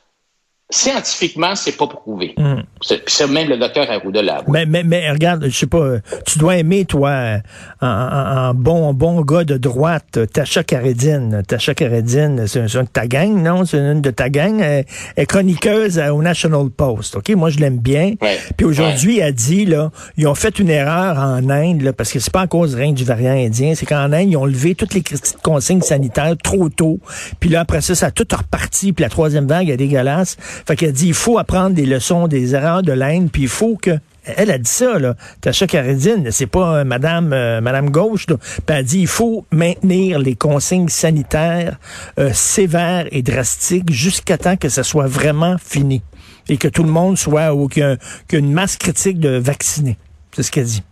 Scientifiquement, 0.73 1.53
c'est 1.55 1.77
pas 1.77 1.87
prouvé. 1.87 2.33
Hmm. 2.37 2.61
C'est 3.05 3.27
même 3.27 3.49
le 3.49 3.57
docteur 3.57 3.91
Arruda 3.91 4.21
là. 4.21 4.41
Mais, 4.47 4.65
mais, 4.65 4.83
mais 4.83 5.11
regarde, 5.11 5.45
je 5.45 5.55
sais 5.55 5.67
pas, 5.67 5.97
tu 6.25 6.39
dois 6.39 6.57
aimer, 6.57 6.85
toi, 6.85 7.41
un, 7.81 8.53
bon, 8.53 8.93
bon 8.93 9.21
gars 9.21 9.43
de 9.43 9.57
droite, 9.57 10.19
Tacha 10.31 10.63
Karedine. 10.63 11.43
Tacha 11.47 11.73
Karedine, 11.73 12.47
c'est 12.47 12.59
une 12.59 12.67
de 12.67 12.87
ta 12.87 13.05
gang, 13.05 13.41
non? 13.43 13.65
C'est 13.65 13.77
une 13.77 14.01
de 14.01 14.11
ta 14.11 14.29
gang. 14.29 14.61
Elle 14.61 14.85
est 15.17 15.25
chroniqueuse 15.25 15.99
au 15.99 16.21
National 16.21 16.69
Post. 16.69 17.17
OK? 17.17 17.29
Moi, 17.35 17.49
je 17.49 17.59
l'aime 17.59 17.79
bien. 17.79 18.13
Puis 18.55 18.65
aujourd'hui, 18.65 19.19
elle 19.19 19.33
dit, 19.33 19.65
là, 19.65 19.91
ils 20.17 20.27
ont 20.27 20.35
fait 20.35 20.57
une 20.59 20.69
erreur 20.69 21.17
en 21.17 21.49
Inde, 21.49 21.81
là, 21.81 21.93
parce 21.93 22.11
que 22.11 22.19
c'est 22.19 22.31
pas 22.31 22.41
à 22.41 22.47
cause 22.47 22.75
rien 22.75 22.93
du 22.93 23.03
variant 23.03 23.33
indien, 23.33 23.73
c'est 23.75 23.85
qu'en 23.85 24.13
Inde, 24.13 24.29
ils 24.29 24.37
ont 24.37 24.45
levé 24.45 24.75
toutes 24.75 24.93
les 24.93 25.03
consignes 25.43 25.81
sanitaires 25.81 26.35
trop 26.41 26.69
tôt. 26.69 26.99
Puis 27.39 27.49
là, 27.49 27.61
après 27.61 27.81
ça, 27.81 27.93
ça 27.93 28.07
a 28.07 28.11
tout 28.11 28.27
reparti. 28.31 28.93
Puis 28.93 29.03
la 29.03 29.09
troisième 29.09 29.47
vague 29.47 29.69
est 29.69 29.77
dégueulasse. 29.77 30.37
Fait 30.68 30.75
qu'elle 30.75 30.94
dit, 30.94 31.08
il 31.08 31.13
faut 31.13 31.38
apprendre 31.38 31.75
des 31.75 31.86
leçons 31.86 32.27
des 32.27 32.56
erreurs 32.56 32.84
de 32.84 32.91
l'Inde, 32.91 33.30
puis 33.32 33.44
il 33.44 33.48
faut 33.48 33.77
que 33.82 33.98
elle 34.24 34.51
a 34.51 34.58
dit 34.58 34.70
ça, 34.70 35.00
là. 35.00 35.15
Tasha 35.41 35.65
Caridine, 35.65 36.30
c'est 36.32 36.46
pas 36.46 36.77
euh, 36.77 36.84
Madame 36.84 37.34
euh, 37.34 37.60
Madame 37.60 37.89
Gauche. 37.89 38.27
Là. 38.27 38.36
elle 38.68 38.75
a 38.75 38.84
dit 38.84 39.00
il 39.00 39.08
faut 39.08 39.46
maintenir 39.51 40.20
les 40.20 40.36
consignes 40.36 40.89
sanitaires 40.89 41.77
euh, 42.20 42.32
sévères 42.34 43.08
et 43.12 43.24
drastiques 43.24 43.91
jusqu'à 43.91 44.38
temps 44.38 44.58
que 44.58 44.70
ça 44.70 44.84
soit 44.84 45.08
vraiment 45.08 45.58
fini 45.58 46.03
et 46.50 46.58
que 46.58 46.68
tout 46.68 46.84
le 46.84 46.91
monde 46.91 47.18
soit 47.18 47.53
ou 47.53 47.68
qu'une 47.68 48.53
masse 48.53 48.77
critique 48.77 49.20
de 49.20 49.38
vaccinés. 49.38 49.98
C'est 50.36 50.44
ce 50.44 50.51
qu'elle 50.51 50.65
dit. 50.65 50.84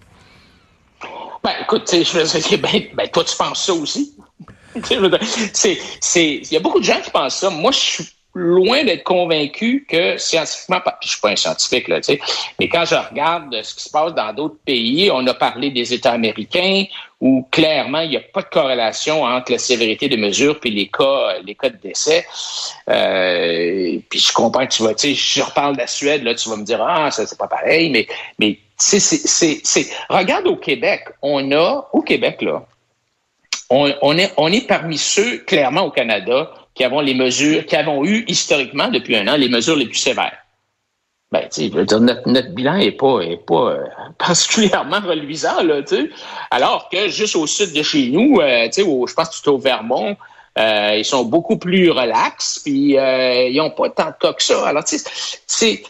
Ben, 1.43 1.51
écoute, 1.61 1.85
tu 1.87 2.03
sais, 2.03 2.57
ben, 2.57 2.81
ben, 2.95 3.07
toi, 3.09 3.23
tu 3.23 3.35
penses 3.37 3.65
ça 3.65 3.73
aussi. 3.73 4.15
il 4.75 6.51
y 6.51 6.57
a 6.57 6.59
beaucoup 6.59 6.79
de 6.79 6.85
gens 6.85 6.99
qui 7.01 7.11
pensent 7.11 7.37
ça. 7.37 7.49
Moi, 7.49 7.71
je 7.71 7.77
suis 7.77 8.07
loin 8.39 8.83
d'être 8.83 9.03
convaincu 9.03 9.85
que 9.87 10.17
scientifiquement, 10.17 10.79
je 11.01 11.09
suis 11.09 11.19
pas 11.19 11.29
un 11.29 11.35
scientifique 11.35 11.87
là, 11.87 11.99
tu 11.99 12.13
sais, 12.13 12.19
mais 12.59 12.69
quand 12.69 12.85
je 12.85 12.95
regarde 12.95 13.61
ce 13.61 13.75
qui 13.75 13.83
se 13.83 13.89
passe 13.89 14.13
dans 14.13 14.33
d'autres 14.33 14.57
pays, 14.65 15.09
on 15.13 15.25
a 15.27 15.33
parlé 15.33 15.69
des 15.71 15.93
États 15.93 16.13
américains 16.13 16.85
où 17.21 17.45
clairement 17.51 17.99
il 17.99 18.11
n'y 18.11 18.17
a 18.17 18.21
pas 18.21 18.41
de 18.41 18.47
corrélation 18.47 19.23
entre 19.23 19.51
la 19.51 19.57
sévérité 19.57 20.07
des 20.07 20.17
mesures 20.17 20.59
puis 20.59 20.71
les 20.71 20.87
cas, 20.87 21.33
les 21.43 21.57
de 21.61 21.77
décès. 21.83 22.25
Euh, 22.89 23.99
puis 24.09 24.19
je 24.19 24.31
comprends 24.31 24.65
que 24.65 24.73
tu 24.73 24.83
vas, 24.83 24.93
tu 24.93 25.13
sais, 25.13 25.15
je 25.15 25.43
reparle 25.43 25.73
de 25.73 25.79
la 25.81 25.87
Suède 25.87 26.23
là, 26.23 26.33
tu 26.33 26.49
vas 26.49 26.55
me 26.55 26.63
dire 26.63 26.81
ah 26.81 27.11
ça 27.11 27.25
c'est 27.25 27.37
pas 27.37 27.47
pareil, 27.47 27.89
mais 27.89 28.07
mais 28.39 28.57
c'est 28.77 28.99
c'est 28.99 29.89
regarde 30.09 30.47
au 30.47 30.55
Québec, 30.55 31.09
on 31.21 31.51
a 31.51 31.89
au 31.91 32.01
Québec 32.01 32.41
là, 32.41 32.65
on, 33.69 33.93
on 34.01 34.17
est 34.17 34.33
on 34.37 34.51
est 34.51 34.65
parmi 34.65 34.97
ceux 34.97 35.39
clairement 35.39 35.81
au 35.81 35.91
Canada 35.91 36.51
qui 36.79 36.85
avons 36.85 37.01
les 37.01 37.13
mesures, 37.13 37.61
eu 38.05 38.23
historiquement 38.29 38.87
depuis 38.87 39.17
un 39.17 39.27
an 39.27 39.35
les 39.35 39.49
mesures 39.49 39.75
les 39.75 39.85
plus 39.85 39.97
sévères. 39.97 40.37
Ben, 41.29 41.41
tu 41.51 41.69
sais, 41.69 41.99
notre, 41.99 42.29
notre, 42.29 42.51
bilan 42.51 42.77
est 42.77 42.93
pas, 42.93 43.19
est 43.19 43.45
pas 43.45 43.71
euh, 43.71 43.83
particulièrement 44.17 45.01
reluisant, 45.01 45.61
là, 45.61 45.83
tu. 45.83 46.09
Alors 46.49 46.87
que 46.89 47.09
juste 47.09 47.35
au 47.35 47.47
sud 47.47 47.73
de 47.73 47.83
chez 47.83 48.07
nous, 48.07 48.39
euh, 48.39 48.67
tu 48.67 48.81
sais, 48.81 48.83
je 48.83 49.13
pense 49.13 49.27
que 49.27 49.35
c'est 49.35 49.49
au 49.49 49.57
Vermont, 49.57 50.15
euh, 50.57 50.95
ils 50.95 51.03
sont 51.03 51.25
beaucoup 51.25 51.57
plus 51.57 51.91
relax, 51.91 52.59
puis 52.59 52.93
ils 52.93 53.57
n'ont 53.57 53.71
pas 53.71 53.89
tant 53.89 54.11
de 54.11 54.15
cas 54.17 54.31
que 54.31 54.41
ça. 54.41 54.65
Alors, 54.65 54.85
tu 54.85 54.97
sais, 54.97 55.09
c'est 55.45 55.83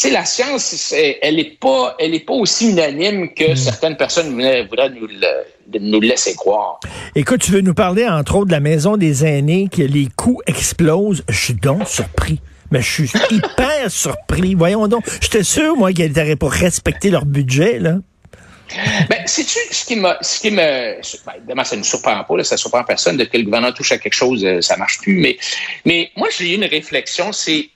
sais, 0.00 0.10
la 0.10 0.24
science, 0.24 0.94
elle 1.22 1.36
n'est 1.36 1.56
pas, 1.60 1.94
elle 1.98 2.14
est 2.14 2.20
pas 2.24 2.32
aussi 2.32 2.70
unanime 2.70 3.32
que 3.34 3.52
hmm. 3.52 3.56
certaines 3.56 3.96
personnes 3.96 4.30
voudraient 4.30 4.90
nous 4.90 5.06
le, 5.06 5.78
nous 5.78 6.00
laisser 6.00 6.34
croire. 6.34 6.80
Écoute, 7.14 7.42
tu 7.42 7.52
veux 7.52 7.60
nous 7.60 7.74
parler, 7.74 8.06
entre 8.08 8.36
autres, 8.36 8.46
de 8.46 8.52
la 8.52 8.60
maison 8.60 8.96
des 8.96 9.24
aînés, 9.24 9.68
que 9.70 9.82
les 9.82 10.08
coûts 10.16 10.40
explosent. 10.46 11.22
Je 11.28 11.38
suis 11.38 11.54
donc 11.54 11.86
surpris. 11.86 12.40
Mais 12.70 12.80
je 12.80 12.90
suis 12.90 13.10
hyper 13.30 13.90
surpris. 13.90 14.54
Voyons 14.54 14.88
donc. 14.88 15.04
J'étais 15.20 15.44
sûr, 15.44 15.76
moi, 15.76 15.92
qu'ils 15.92 16.12
n'auraient 16.12 16.36
pas 16.36 16.48
respecté 16.48 17.10
leur 17.10 17.26
budget, 17.26 17.78
là. 17.78 17.96
Ben, 19.08 19.18
c'est-tu 19.26 19.58
ce 19.72 19.84
qui 19.84 19.96
me, 19.96 20.10
ce 20.20 20.38
qui 20.38 20.50
me, 20.52 20.56
ben, 21.26 21.32
évidemment, 21.38 21.64
ça 21.64 21.76
ne 21.76 21.82
surprend 21.82 22.22
pas, 22.22 22.36
là, 22.36 22.44
ça 22.44 22.54
ne 22.54 22.58
surprend 22.58 22.84
personne 22.84 23.16
de 23.16 23.24
que 23.24 23.36
le 23.36 23.42
gouvernement 23.42 23.72
touche 23.72 23.90
à 23.90 23.98
quelque 23.98 24.14
chose, 24.14 24.44
euh, 24.44 24.60
ça 24.60 24.76
marche 24.76 24.98
plus, 25.00 25.14
mais, 25.14 25.36
mais 25.84 26.12
moi, 26.16 26.28
j'ai 26.38 26.52
eu 26.52 26.54
une 26.54 26.66
réflexion, 26.66 27.32
c'est, 27.32 27.68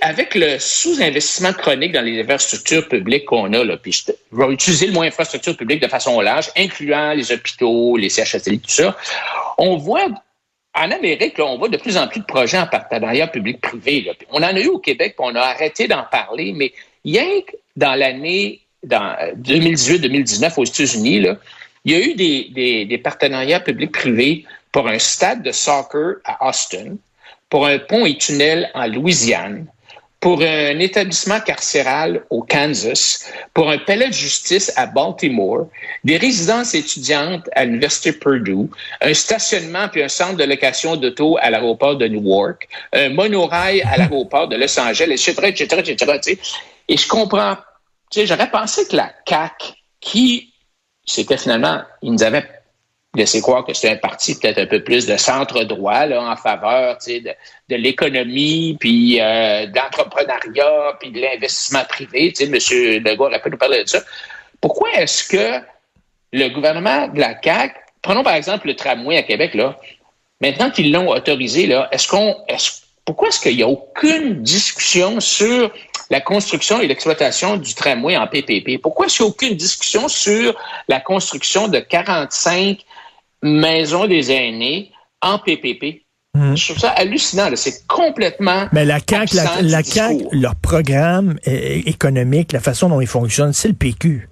avec 0.00 0.34
le 0.34 0.58
sous-investissement 0.58 1.52
chronique 1.52 1.92
dans 1.92 2.02
les 2.02 2.20
infrastructures 2.20 2.88
publiques 2.88 3.24
qu'on 3.26 3.52
a, 3.52 3.64
là, 3.64 3.76
puis 3.76 3.92
je, 3.92 4.12
vais 4.32 4.52
utiliser 4.52 4.86
le 4.86 4.92
mot 4.92 5.02
infrastructure 5.02 5.56
publique 5.56 5.80
de 5.80 5.88
façon 5.88 6.20
large, 6.20 6.50
incluant 6.56 7.12
les 7.12 7.32
hôpitaux, 7.32 7.96
les 7.96 8.08
CHSLI, 8.08 8.60
tout 8.60 8.70
ça, 8.70 8.96
on 9.58 9.76
voit 9.76 10.06
en 10.74 10.90
Amérique, 10.90 11.38
là, 11.38 11.46
on 11.46 11.58
voit 11.58 11.68
de 11.68 11.78
plus 11.78 11.96
en 11.96 12.06
plus 12.06 12.20
de 12.20 12.26
projets 12.26 12.58
en 12.58 12.66
partenariat 12.66 13.26
public-privé. 13.28 14.12
On 14.30 14.42
en 14.42 14.54
a 14.54 14.60
eu 14.60 14.68
au 14.68 14.78
Québec, 14.78 15.14
puis 15.16 15.26
on 15.26 15.34
a 15.34 15.40
arrêté 15.40 15.88
d'en 15.88 16.04
parler, 16.04 16.52
mais 16.54 16.72
rien 17.04 17.40
que 17.40 17.56
dans 17.76 17.94
l'année 17.94 18.60
dans 18.82 19.16
2018-2019 19.38 20.60
aux 20.60 20.64
États-Unis, 20.64 21.26
il 21.84 21.92
y 21.92 21.94
a 21.94 22.00
eu 22.00 22.14
des 22.14 22.98
partenariats 23.02 23.60
publics-privés 23.60 24.44
pour 24.70 24.88
un 24.88 24.98
stade 24.98 25.42
de 25.42 25.52
soccer 25.52 26.16
à 26.24 26.48
Austin, 26.48 26.96
pour 27.48 27.66
un 27.66 27.78
pont 27.78 28.04
et 28.04 28.18
tunnel 28.18 28.70
en 28.74 28.86
Louisiane, 28.86 29.66
pour 30.26 30.42
un 30.42 30.80
établissement 30.80 31.38
carcéral 31.38 32.24
au 32.30 32.42
Kansas, 32.42 33.30
pour 33.54 33.70
un 33.70 33.78
palais 33.78 34.08
de 34.08 34.12
justice 34.12 34.72
à 34.74 34.86
Baltimore, 34.86 35.68
des 36.02 36.16
résidences 36.16 36.74
étudiantes 36.74 37.48
à 37.54 37.64
l'Université 37.64 38.10
Purdue, 38.10 38.68
un 39.02 39.14
stationnement 39.14 39.88
puis 39.88 40.02
un 40.02 40.08
centre 40.08 40.34
de 40.34 40.42
location 40.42 40.96
d'auto 40.96 41.38
à 41.40 41.48
l'aéroport 41.50 41.94
de 41.94 42.08
Newark, 42.08 42.66
un 42.92 43.10
monorail 43.10 43.82
à 43.82 43.98
l'aéroport 43.98 44.48
de 44.48 44.56
Los 44.56 44.76
Angeles, 44.80 45.12
etc., 45.12 45.34
etc., 45.44 45.82
etc. 45.86 46.40
Et 46.88 46.96
je 46.96 47.06
comprends, 47.06 47.56
j'aurais 48.12 48.50
pensé 48.50 48.84
que 48.88 48.96
la 48.96 49.12
CAC, 49.26 49.74
qui, 50.00 50.52
c'était 51.04 51.38
finalement, 51.38 51.82
ils 52.02 52.10
nous 52.10 52.24
avaient 52.24 52.48
laisser 53.16 53.40
croire 53.40 53.64
que 53.64 53.74
c'est 53.74 53.90
un 53.90 53.96
parti 53.96 54.38
peut-être 54.38 54.58
un 54.58 54.66
peu 54.66 54.82
plus 54.82 55.06
de 55.06 55.16
centre-droit 55.16 56.06
en 56.16 56.36
faveur 56.36 56.98
de, 57.06 57.30
de 57.68 57.76
l'économie, 57.76 58.76
puis 58.78 59.20
euh, 59.20 59.66
d'entrepreneuriat, 59.66 60.96
puis 61.00 61.10
de 61.10 61.20
l'investissement 61.20 61.84
privé. 61.88 62.32
M. 62.40 62.52
Legault 63.04 63.26
aurait 63.26 63.40
pu 63.40 63.50
nous 63.50 63.58
parler 63.58 63.84
de 63.84 63.88
ça. 63.88 64.00
Pourquoi 64.60 64.92
est-ce 64.94 65.24
que 65.24 65.64
le 66.32 66.48
gouvernement 66.48 67.08
de 67.08 67.20
la 67.20 67.34
CAQ, 67.42 67.74
prenons 68.02 68.22
par 68.22 68.34
exemple 68.34 68.66
le 68.66 68.76
tramway 68.76 69.16
à 69.16 69.22
Québec, 69.22 69.54
là, 69.54 69.78
maintenant 70.40 70.70
qu'ils 70.70 70.92
l'ont 70.92 71.10
autorisé, 71.10 71.66
là, 71.66 71.88
est-ce 71.92 72.08
qu'on 72.08 72.36
est 72.48 72.86
pourquoi 73.06 73.28
est-ce 73.28 73.40
qu'il 73.40 73.56
n'y 73.56 73.62
a 73.62 73.68
aucune 73.68 74.42
discussion 74.42 75.20
sur 75.20 75.70
la 76.10 76.20
construction 76.20 76.80
et 76.80 76.88
l'exploitation 76.88 77.56
du 77.56 77.72
tramway 77.72 78.16
en 78.16 78.26
PPP? 78.26 78.82
Pourquoi 78.82 79.06
est-ce 79.06 79.18
qu'il 79.18 79.26
n'y 79.26 79.30
a 79.30 79.32
aucune 79.32 79.54
discussion 79.54 80.08
sur 80.08 80.58
la 80.88 80.98
construction 81.00 81.68
de 81.68 81.78
45 81.78 82.84
maison 83.46 84.06
des 84.06 84.32
aînés 84.32 84.92
en 85.22 85.38
PPP. 85.38 86.02
Hmm. 86.34 86.54
Je 86.54 86.66
trouve 86.66 86.78
ça 86.78 86.90
hallucinant. 86.90 87.48
C'est 87.54 87.86
complètement. 87.86 88.66
Mais 88.72 88.84
la 88.84 88.98
CAQ, 88.98 89.36
la, 89.36 89.62
la 89.62 89.82
leur 90.32 90.54
programme 90.56 91.38
économique, 91.44 92.52
la 92.52 92.60
façon 92.60 92.88
dont 92.88 93.00
ils 93.00 93.06
fonctionnent, 93.06 93.54
c'est 93.54 93.68
le 93.68 93.74
PQ. 93.74 94.28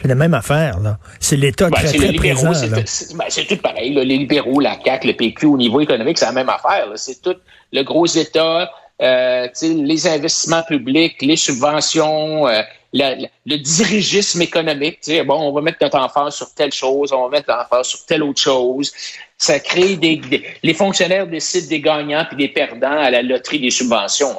C'est 0.00 0.08
la 0.08 0.14
même 0.16 0.34
affaire, 0.34 0.80
là. 0.80 0.98
C'est 1.20 1.36
l'État 1.36 1.70
ben, 1.70 1.76
très, 1.76 1.92
très 1.92 2.12
présent. 2.12 2.50
Ben, 2.50 2.84
c'est 3.28 3.46
tout 3.46 3.56
pareil. 3.56 3.94
Les 3.94 4.18
libéraux, 4.18 4.58
la 4.58 4.76
CAQ, 4.84 5.06
le 5.06 5.12
PQ, 5.14 5.46
au 5.46 5.56
niveau 5.56 5.80
économique, 5.80 6.18
c'est 6.18 6.24
la 6.24 6.32
même 6.32 6.48
affaire. 6.48 6.88
C'est 6.96 7.22
tout 7.22 7.36
le 7.72 7.82
gros 7.82 8.06
État, 8.06 8.68
euh, 9.00 9.48
les 9.62 10.06
investissements 10.08 10.62
publics, 10.64 11.22
les 11.22 11.36
subventions, 11.36 12.48
euh, 12.48 12.62
le 12.92 13.56
dirigisme 13.56 14.42
économique. 14.42 14.98
Bon, 15.26 15.48
on 15.48 15.52
va 15.52 15.60
mettre 15.60 15.78
notre 15.80 15.98
emphase 15.98 16.36
sur 16.36 16.52
telle 16.54 16.72
chose, 16.72 17.12
on 17.12 17.22
va 17.22 17.28
mettre 17.28 17.50
l'emphase 17.50 17.88
sur 17.88 18.04
telle 18.06 18.22
autre 18.22 18.40
chose. 18.40 18.92
Ça 19.38 19.58
crée 19.58 19.96
des, 19.96 20.20
les 20.62 20.74
fonctionnaires 20.74 21.26
décident 21.26 21.68
des 21.68 21.80
gagnants 21.80 22.24
puis 22.28 22.36
des 22.36 22.48
perdants 22.48 22.98
à 22.98 23.10
la 23.10 23.22
loterie 23.22 23.60
des 23.60 23.70
subventions. 23.70 24.36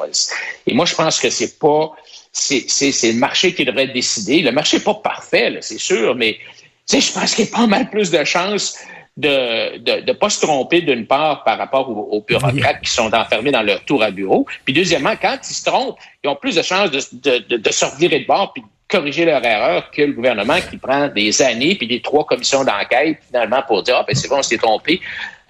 Et 0.67 0.73
moi, 0.73 0.85
je 0.85 0.95
pense 0.95 1.19
que 1.19 1.29
c'est 1.29 1.59
pas 1.59 1.91
c'est, 2.31 2.65
c'est, 2.67 3.11
le 3.11 3.19
marché 3.19 3.53
qui 3.53 3.63
devrait 3.63 3.87
décider. 3.87 4.41
Le 4.41 4.51
marché 4.51 4.77
n'est 4.77 4.83
pas 4.83 4.95
parfait, 4.95 5.55
c'est 5.61 5.79
sûr, 5.79 6.15
mais 6.15 6.37
je 6.91 7.11
pense 7.11 7.35
qu'il 7.35 7.45
y 7.45 7.47
a 7.47 7.51
pas 7.51 7.67
mal 7.67 7.89
plus 7.89 8.09
de 8.09 8.23
chances 8.23 8.77
de 9.15 9.27
ne 9.27 9.77
de, 9.77 10.05
de 10.05 10.11
pas 10.11 10.29
se 10.29 10.41
tromper 10.41 10.81
d'une 10.81 11.05
part 11.05 11.43
par 11.43 11.57
rapport 11.57 11.89
aux, 11.89 12.21
bureaucrates 12.21 12.81
qui 12.81 12.89
sont 12.89 13.13
enfermés 13.13 13.51
dans 13.51 13.61
leur 13.61 13.83
tour 13.85 14.01
à 14.01 14.09
bureau. 14.09 14.47
Puis 14.65 14.73
deuxièmement, 14.73 15.13
quand 15.21 15.37
ils 15.47 15.53
se 15.53 15.65
trompent, 15.65 15.99
ils 16.23 16.29
ont 16.29 16.35
plus 16.35 16.55
de 16.55 16.61
chances 16.63 16.89
de, 16.89 16.99
de, 17.47 17.57
de, 17.57 17.71
se 17.71 17.85
revirer 17.85 18.21
de 18.21 18.25
bord 18.25 18.53
corriger 18.93 19.25
leur 19.25 19.43
erreur 19.43 19.89
que 19.91 20.03
le 20.03 20.13
gouvernement 20.13 20.57
qui 20.69 20.77
prend 20.77 21.07
des 21.07 21.41
années 21.41 21.75
puis 21.75 21.87
des 21.87 22.01
trois 22.01 22.25
commissions 22.25 22.63
d'enquête 22.63 23.17
finalement 23.27 23.61
pour 23.67 23.81
dire 23.83 23.95
ah 23.99 24.05
ben 24.07 24.15
c'est 24.15 24.29
bon 24.29 24.37
on 24.37 24.43
s'est 24.43 24.57
trompé 24.57 25.01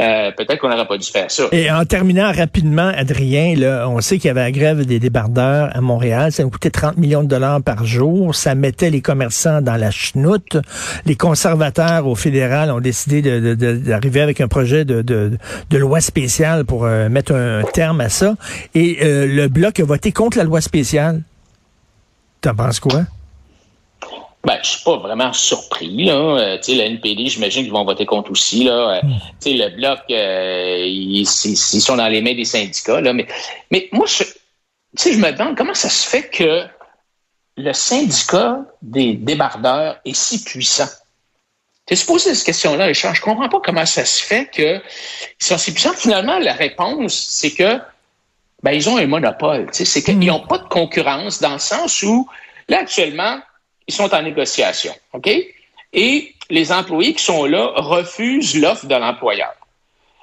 euh, 0.01 0.31
peut-être 0.31 0.59
qu'on 0.59 0.69
n'aurait 0.69 0.87
pas 0.87 0.97
dû 0.97 1.07
faire 1.09 1.29
ça. 1.29 1.43
Et 1.51 1.69
en 1.71 1.85
terminant 1.85 2.31
rapidement, 2.31 2.91
Adrien, 2.95 3.55
là, 3.55 3.87
on 3.87 4.01
sait 4.01 4.17
qu'il 4.17 4.27
y 4.27 4.31
avait 4.31 4.41
la 4.41 4.51
grève 4.51 4.85
des 4.85 4.99
débardeurs 4.99 5.69
à 5.73 5.81
Montréal. 5.81 6.31
Ça 6.31 6.43
nous 6.43 6.49
coûtait 6.49 6.71
30 6.71 6.97
millions 6.97 7.21
de 7.23 7.27
dollars 7.27 7.61
par 7.61 7.85
jour. 7.85 8.33
Ça 8.33 8.55
mettait 8.55 8.89
les 8.89 9.01
commerçants 9.01 9.61
dans 9.61 9.75
la 9.75 9.91
chenoute. 9.91 10.57
Les 11.05 11.15
conservateurs 11.15 12.07
au 12.07 12.15
fédéral 12.15 12.71
ont 12.71 12.79
décidé 12.79 13.21
d'arriver 13.55 14.21
avec 14.21 14.41
un 14.41 14.47
projet 14.47 14.83
de, 14.83 15.37
loi 15.71 16.01
spéciale 16.01 16.65
pour 16.65 16.85
euh, 16.85 17.07
mettre 17.07 17.33
un 17.33 17.61
terme 17.73 18.01
à 18.01 18.09
ça. 18.09 18.35
Et 18.73 18.97
euh, 19.03 19.27
le 19.27 19.47
Bloc 19.47 19.79
a 19.79 19.85
voté 19.85 20.11
contre 20.11 20.37
la 20.37 20.43
loi 20.43 20.59
spéciale. 20.59 21.21
T'en 22.41 22.55
penses 22.55 22.79
quoi? 22.79 23.03
Ben, 24.45 24.59
je 24.61 24.69
suis 24.69 24.83
pas 24.83 24.97
vraiment 24.97 25.31
surpris. 25.31 26.03
Là. 26.03 26.15
Euh, 26.15 26.57
tu 26.57 26.63
sais, 26.63 26.75
la 26.75 26.85
NPD, 26.85 27.27
j'imagine 27.27 27.63
qu'ils 27.63 27.71
vont 27.71 27.85
voter 27.85 28.05
contre 28.05 28.31
aussi. 28.31 28.65
Là. 28.65 28.97
Euh, 28.97 29.01
hmm. 29.01 29.19
Tu 29.41 29.51
sais, 29.51 29.53
le 29.53 29.69
bloc, 29.69 29.99
euh, 30.11 30.83
ils, 30.85 31.25
sont 31.25 31.95
dans 31.95 32.09
les 32.09 32.21
mains 32.21 32.35
des 32.35 32.43
syndicats. 32.43 32.99
Là. 32.99 33.13
Mais, 33.13 33.25
mais 33.71 33.87
moi, 33.93 34.05
je, 34.05 34.23
je 34.97 35.17
me 35.17 35.31
demande 35.31 35.55
comment 35.55 35.73
ça 35.73 35.89
se 35.89 36.05
fait 36.05 36.27
que 36.29 36.65
le 37.55 37.71
syndicat 37.71 38.59
des 38.81 39.13
débardeurs 39.13 39.99
est 40.03 40.15
si 40.15 40.43
puissant. 40.43 40.89
Tu 41.85 41.95
sais, 41.95 42.05
posé 42.05 42.35
cette 42.35 42.45
question-là, 42.45 42.85
Richard. 42.85 43.15
Je 43.15 43.21
comprends 43.21 43.47
pas 43.47 43.61
comment 43.63 43.85
ça 43.85 44.03
se 44.03 44.21
fait 44.21 44.49
qu'ils 44.51 44.81
sont 45.39 45.57
si 45.57 45.73
puissants. 45.73 45.93
Finalement, 45.93 46.39
la 46.39 46.53
réponse, 46.53 47.13
c'est 47.13 47.51
que 47.51 47.79
ben, 48.61 48.71
ils 48.71 48.89
ont 48.89 48.97
un 48.97 49.07
monopole. 49.07 49.67
Tu 49.67 49.77
sais, 49.77 49.85
c'est 49.85 50.03
qu'ils 50.03 50.19
n'ont 50.19 50.43
hmm. 50.43 50.47
pas 50.47 50.57
de 50.57 50.67
concurrence 50.67 51.39
dans 51.39 51.53
le 51.53 51.59
sens 51.59 52.03
où, 52.03 52.27
là, 52.67 52.79
actuellement, 52.79 53.39
ils 53.87 53.93
sont 53.93 54.13
en 54.13 54.21
négociation, 54.21 54.93
OK? 55.13 55.29
Et 55.93 56.35
les 56.49 56.71
employés 56.71 57.13
qui 57.13 57.23
sont 57.23 57.45
là 57.45 57.71
refusent 57.75 58.59
l'offre 58.59 58.85
de 58.87 58.95
l'employeur. 58.95 59.53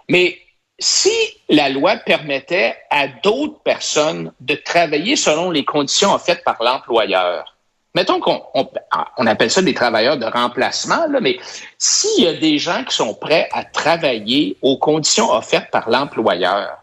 Mais 0.09 0.39
si 0.79 1.13
la 1.49 1.69
loi 1.69 1.97
permettait 1.97 2.77
à 2.91 3.07
d'autres 3.07 3.61
personnes 3.63 4.33
de 4.41 4.55
travailler 4.55 5.15
selon 5.15 5.51
les 5.51 5.65
conditions 5.65 6.19
faites 6.19 6.43
par 6.43 6.63
l'employeur, 6.63 7.57
mettons 7.95 8.19
qu'on 8.19 8.43
on, 8.55 9.27
appelle 9.27 9.51
ça 9.51 9.63
des 9.63 9.75
travailleurs 9.75 10.17
de 10.17 10.27
remplacement, 10.27 11.07
là, 11.09 11.21
mais 11.21 11.39
s'il 11.79 12.25
y 12.25 12.27
a 12.27 12.35
des 12.35 12.59
gens 12.59 12.83
qui 12.85 12.95
sont 12.95 13.15
prêts 13.15 13.49
à 13.53 13.65
travailler 13.65 14.57
aux 14.63 14.79
conditions 14.79 15.31
offertes 15.33 15.71
par 15.71 15.91
l'employeur, 15.91 16.83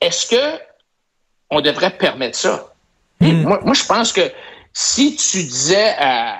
est-ce 0.00 0.26
que 0.26 0.60
on 1.50 1.60
devrait 1.60 1.90
permettre 1.90 2.36
ça? 2.36 2.72
Hmm. 3.20 3.42
Moi, 3.42 3.60
moi, 3.62 3.74
je 3.74 3.84
pense 3.84 4.12
que 4.12 4.32
si 4.78 5.16
tu 5.16 5.42
disais 5.42 5.94
à, 5.98 6.36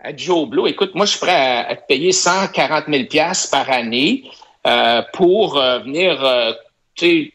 à 0.00 0.16
Joe 0.16 0.48
Blow, 0.48 0.66
écoute, 0.66 0.96
moi, 0.96 1.06
je 1.06 1.12
suis 1.12 1.20
prêt 1.20 1.64
à, 1.68 1.76
te 1.76 1.86
payer 1.86 2.10
140 2.10 2.86
000 2.88 3.04
par 3.52 3.70
année 3.70 4.24
euh, 4.66 5.00
pour 5.12 5.56
euh, 5.56 5.78
venir 5.78 6.24
euh, 6.24 6.50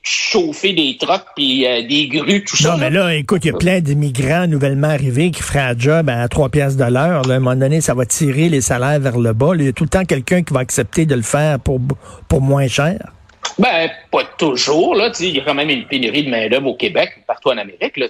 chauffer 0.01 0.73
des 0.73 0.97
trucks 0.99 1.27
puis 1.37 1.65
euh, 1.65 1.87
des 1.87 2.09
grues, 2.09 2.43
tout 2.43 2.57
ça. 2.57 2.71
Non, 2.71 2.77
mais 2.77 2.89
là, 2.89 3.15
écoute, 3.15 3.45
il 3.45 3.53
y 3.53 3.55
a 3.55 3.57
plein 3.57 3.79
d'immigrants 3.79 4.45
nouvellement 4.47 4.89
arrivés 4.89 5.31
qui 5.31 5.41
feraient 5.41 5.59
un 5.59 5.79
job 5.79 6.09
à 6.09 6.27
3 6.27 6.49
piastres 6.49 6.77
de 6.77 6.91
l'heure. 6.91 7.25
À 7.25 7.33
un 7.33 7.39
moment 7.39 7.55
donné, 7.55 7.79
ça 7.79 7.93
va 7.93 8.05
tirer 8.05 8.49
les 8.49 8.59
salaires 8.59 8.99
vers 8.99 9.17
le 9.17 9.31
bas. 9.31 9.51
Il 9.55 9.63
y 9.63 9.67
a 9.69 9.71
tout 9.71 9.85
le 9.85 9.89
temps 9.89 10.03
quelqu'un 10.03 10.43
qui 10.43 10.53
va 10.53 10.59
accepter 10.59 11.05
de 11.05 11.15
le 11.15 11.21
faire 11.21 11.57
pour, 11.57 11.79
pour 12.27 12.41
moins 12.41 12.67
cher. 12.67 12.99
Ben, 13.59 13.91
pas 14.11 14.23
toujours. 14.37 14.95
Là, 14.95 15.11
il 15.19 15.35
y 15.35 15.39
a 15.39 15.43
quand 15.43 15.53
même 15.53 15.69
une 15.69 15.87
pénurie 15.87 16.23
de 16.23 16.29
main-d'œuvre 16.29 16.67
au 16.67 16.75
Québec, 16.75 17.23
partout 17.27 17.49
en 17.49 17.57
Amérique. 17.57 17.97
Là, 17.97 18.07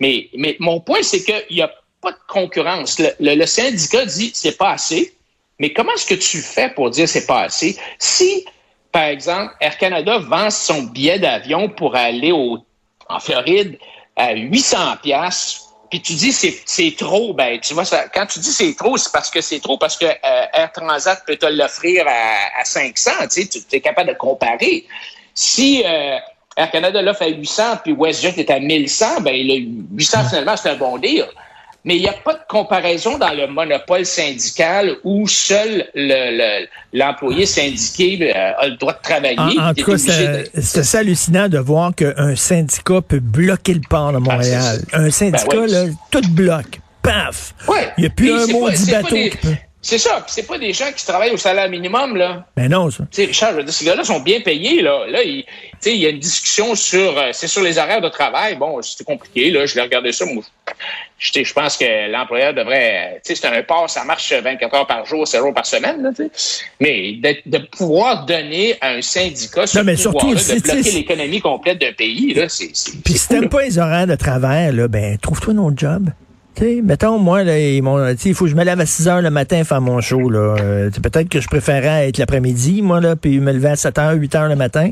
mais, 0.00 0.28
mais 0.34 0.56
mon 0.58 0.80
point, 0.80 1.02
c'est 1.02 1.22
qu'il 1.22 1.56
n'y 1.56 1.62
a 1.62 1.70
pas 2.00 2.12
de 2.12 2.18
concurrence. 2.28 3.00
Le, 3.20 3.46
syndicat 3.46 4.06
dit 4.06 4.30
c'est 4.34 4.56
pas 4.56 4.70
assez. 4.70 5.14
Mais 5.58 5.72
comment 5.72 5.92
est-ce 5.92 6.06
que 6.06 6.14
tu 6.14 6.38
fais 6.38 6.70
pour 6.70 6.90
dire 6.90 7.08
c'est 7.08 7.26
pas 7.26 7.42
assez? 7.42 7.78
Si 7.98 8.44
par 8.92 9.04
exemple, 9.04 9.52
Air 9.60 9.76
Canada 9.76 10.18
vend 10.18 10.48
son 10.48 10.84
billet 10.84 11.18
d'avion 11.18 11.68
pour 11.68 11.96
aller 11.96 12.32
au, 12.32 12.64
en 13.10 13.20
Floride 13.20 13.78
à 14.16 14.32
800 14.32 14.78
pièces 15.02 15.65
puis 15.90 16.00
tu 16.00 16.14
dis 16.14 16.32
c'est 16.32 16.56
c'est 16.64 16.94
trop, 16.96 17.32
ben 17.34 17.58
tu 17.60 17.74
vois 17.74 17.84
ça, 17.84 18.04
quand 18.12 18.26
tu 18.26 18.38
dis 18.38 18.52
c'est 18.52 18.74
trop, 18.74 18.96
c'est 18.96 19.12
parce 19.12 19.30
que 19.30 19.40
c'est 19.40 19.60
trop 19.60 19.78
parce 19.78 19.96
que 19.96 20.06
euh, 20.06 20.46
Air 20.52 20.72
Transat 20.72 21.22
peut 21.26 21.36
te 21.36 21.46
l'offrir 21.46 22.04
à, 22.06 22.60
à 22.60 22.64
500, 22.64 23.10
tu 23.30 23.42
sais, 23.42 23.48
tu 23.48 23.76
es 23.76 23.80
capable 23.80 24.10
de 24.10 24.14
comparer. 24.14 24.86
Si 25.34 25.82
euh, 25.84 26.18
Air 26.56 26.70
Canada 26.70 27.02
l'offre 27.02 27.22
à 27.22 27.28
800 27.28 27.62
puis 27.84 27.92
WestJet 27.92 28.34
est 28.38 28.50
à 28.50 28.58
1100, 28.58 29.20
ben 29.20 29.34
le 29.36 29.66
800 29.96 30.28
finalement 30.28 30.56
c'est 30.56 30.70
un 30.70 30.76
bon 30.76 30.98
deal 30.98 31.26
mais 31.86 31.96
il 31.96 32.00
n'y 32.00 32.08
a 32.08 32.12
pas 32.12 32.34
de 32.34 32.40
comparaison 32.48 33.16
dans 33.16 33.32
le 33.32 33.46
monopole 33.46 34.04
syndical 34.04 34.96
où 35.04 35.28
seul 35.28 35.86
l'employé 36.92 37.46
syndiqué 37.46 38.34
euh, 38.34 38.52
a 38.58 38.66
le 38.66 38.76
droit 38.76 38.92
de 38.92 39.02
travailler. 39.02 39.58
En, 39.58 39.72
tout 39.72 39.92
cas, 39.92 39.96
c'est 39.96 40.98
hallucinant 40.98 41.48
de 41.48 41.58
voir 41.58 41.94
qu'un 41.94 42.34
syndicat 42.34 43.00
peut 43.02 43.20
bloquer 43.20 43.74
le 43.74 43.82
port 43.88 44.10
de 44.10 44.16
ah, 44.16 44.20
Montréal. 44.20 44.80
un 44.92 45.10
syndicat, 45.10 45.46
ben 45.48 45.66
là, 45.66 45.84
tout 46.10 46.28
bloque. 46.30 46.80
Paf! 47.02 47.54
Il 47.96 48.00
n'y 48.00 48.06
a 48.06 48.10
plus 48.10 48.32
un 48.32 48.46
mot 48.48 48.68
bateau 48.68 49.14
qui 49.14 49.36
peut... 49.36 49.54
C'est 49.86 49.98
ça. 49.98 50.24
c'est 50.26 50.48
pas 50.48 50.58
des 50.58 50.72
gens 50.72 50.90
qui 50.90 51.06
travaillent 51.06 51.30
au 51.30 51.36
salaire 51.36 51.70
minimum, 51.70 52.16
là. 52.16 52.44
Ben 52.56 52.68
non, 52.68 52.90
ça. 52.90 53.04
Tu 53.08 53.22
sais, 53.22 53.24
Richard, 53.26 53.54
ces 53.68 53.84
gars-là 53.84 54.02
sont 54.02 54.18
bien 54.18 54.40
payés, 54.40 54.82
là. 54.82 55.06
Là, 55.06 55.22
il, 55.22 55.44
il 55.84 55.94
y 55.94 56.06
a 56.06 56.08
une 56.08 56.18
discussion 56.18 56.74
sur, 56.74 57.16
euh, 57.16 57.30
c'est 57.32 57.46
sur 57.46 57.62
les 57.62 57.78
horaires 57.78 58.00
de 58.00 58.08
travail. 58.08 58.56
Bon, 58.56 58.82
c'était 58.82 59.04
compliqué, 59.04 59.48
là. 59.52 59.64
Je 59.64 59.76
l'ai 59.76 59.82
regardé 59.82 60.10
ça. 60.10 60.24
Moi, 60.24 60.42
je, 61.20 61.44
je 61.44 61.52
pense 61.52 61.76
que 61.76 62.10
l'employeur 62.10 62.52
devrait, 62.52 63.20
tu 63.24 63.32
sais, 63.32 63.40
c'est 63.40 63.46
un 63.46 63.62
port, 63.62 63.88
ça 63.88 64.02
marche 64.02 64.32
24 64.32 64.74
heures 64.74 64.86
par 64.88 65.06
jour, 65.06 65.26
7 65.26 65.40
jours 65.40 65.54
par 65.54 65.66
semaine, 65.66 66.02
là, 66.02 66.10
Mais 66.80 67.20
de, 67.46 67.58
pouvoir 67.58 68.26
donner 68.26 68.74
à 68.80 68.88
un 68.88 69.02
syndicat 69.02 69.68
ce 69.68 69.78
non, 69.78 69.84
mais 69.84 69.94
surtout, 69.94 70.34
de 70.34 70.60
bloquer 70.62 70.90
l'économie 70.90 71.40
complète 71.40 71.80
d'un 71.80 71.92
pays, 71.92 72.34
là, 72.34 72.48
c'est, 72.48 72.72
Puis 73.04 73.18
si 73.18 73.28
t'aimes 73.28 73.48
pas 73.48 73.62
les 73.62 73.78
horaires 73.78 74.08
de 74.08 74.16
travail, 74.16 74.74
là, 74.74 74.88
ben, 74.88 75.16
trouve-toi 75.16 75.54
un 75.54 75.58
autre 75.58 75.78
job. 75.78 76.10
Sais, 76.64 76.80
mettons, 76.82 77.18
moi, 77.18 77.44
là, 77.44 77.58
il 77.58 77.82
faut 78.34 78.44
que 78.44 78.50
je 78.50 78.56
me 78.56 78.64
lève 78.64 78.80
à 78.80 78.86
6 78.86 79.08
heures 79.08 79.22
le 79.22 79.30
matin 79.30 79.64
faire 79.64 79.80
mon 79.80 80.00
show. 80.00 80.28
Là. 80.28 80.56
Euh, 80.60 80.90
peut-être 80.90 81.28
que 81.28 81.40
je 81.40 81.48
préférais 81.48 82.08
être 82.08 82.18
l'après-midi, 82.18 82.82
moi, 82.82 83.00
là, 83.00 83.16
puis 83.16 83.40
me 83.40 83.52
lever 83.52 83.68
à 83.68 83.76
7 83.76 83.98
heures, 83.98 84.14
8 84.14 84.34
heures 84.34 84.48
le 84.48 84.56
matin. 84.56 84.90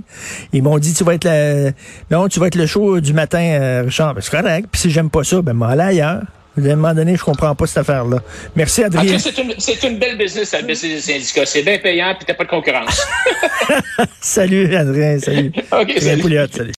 Ils 0.53 0.63
m'ont 0.63 0.79
dit, 0.79 0.93
tu 0.95 1.05
vas 1.05 1.15
être 1.15 1.25
le, 1.25 1.73
non, 2.11 2.29
tu 2.29 2.41
vas 2.41 2.47
être 2.49 2.57
le 2.57 2.67
show 2.67 3.01
du 3.01 3.13
matin, 3.13 3.43
euh, 3.43 3.83
Richard. 3.87 4.15
Ben, 4.15 4.21
c'est 4.21 4.31
correct. 4.31 4.69
Puis 4.71 4.83
si 4.83 4.91
j'aime 4.91 5.11
pas 5.11 5.25
ça, 5.25 5.43
ben, 5.43 5.53
moi, 5.53 5.69
aller 5.69 5.83
ailleurs. 5.83 6.23
À 6.57 6.61
un 6.61 6.77
moment 6.77 6.95
donné, 6.95 7.17
je 7.17 7.25
comprends 7.25 7.53
pas 7.57 7.67
cette 7.67 7.79
affaire-là. 7.79 8.19
Merci, 8.55 8.85
Adrien. 8.85 9.19
c'est 9.19 9.37
une, 9.39 9.53
une, 9.93 9.99
belle 9.99 10.17
business, 10.17 10.53
la 10.53 10.63
business 10.63 11.07
des 11.07 11.13
syndicats. 11.15 11.47
C'est 11.47 11.63
bien 11.63 11.79
payant, 11.79 12.15
puis 12.15 12.25
t'as 12.27 12.35
pas 12.35 12.45
de 12.45 12.49
concurrence. 12.49 13.05
salut, 14.21 14.73
Adrien. 14.77 15.19
Salut. 15.19 15.53
OK, 15.73 15.95
salut. 15.99 16.49
salut. 16.53 16.73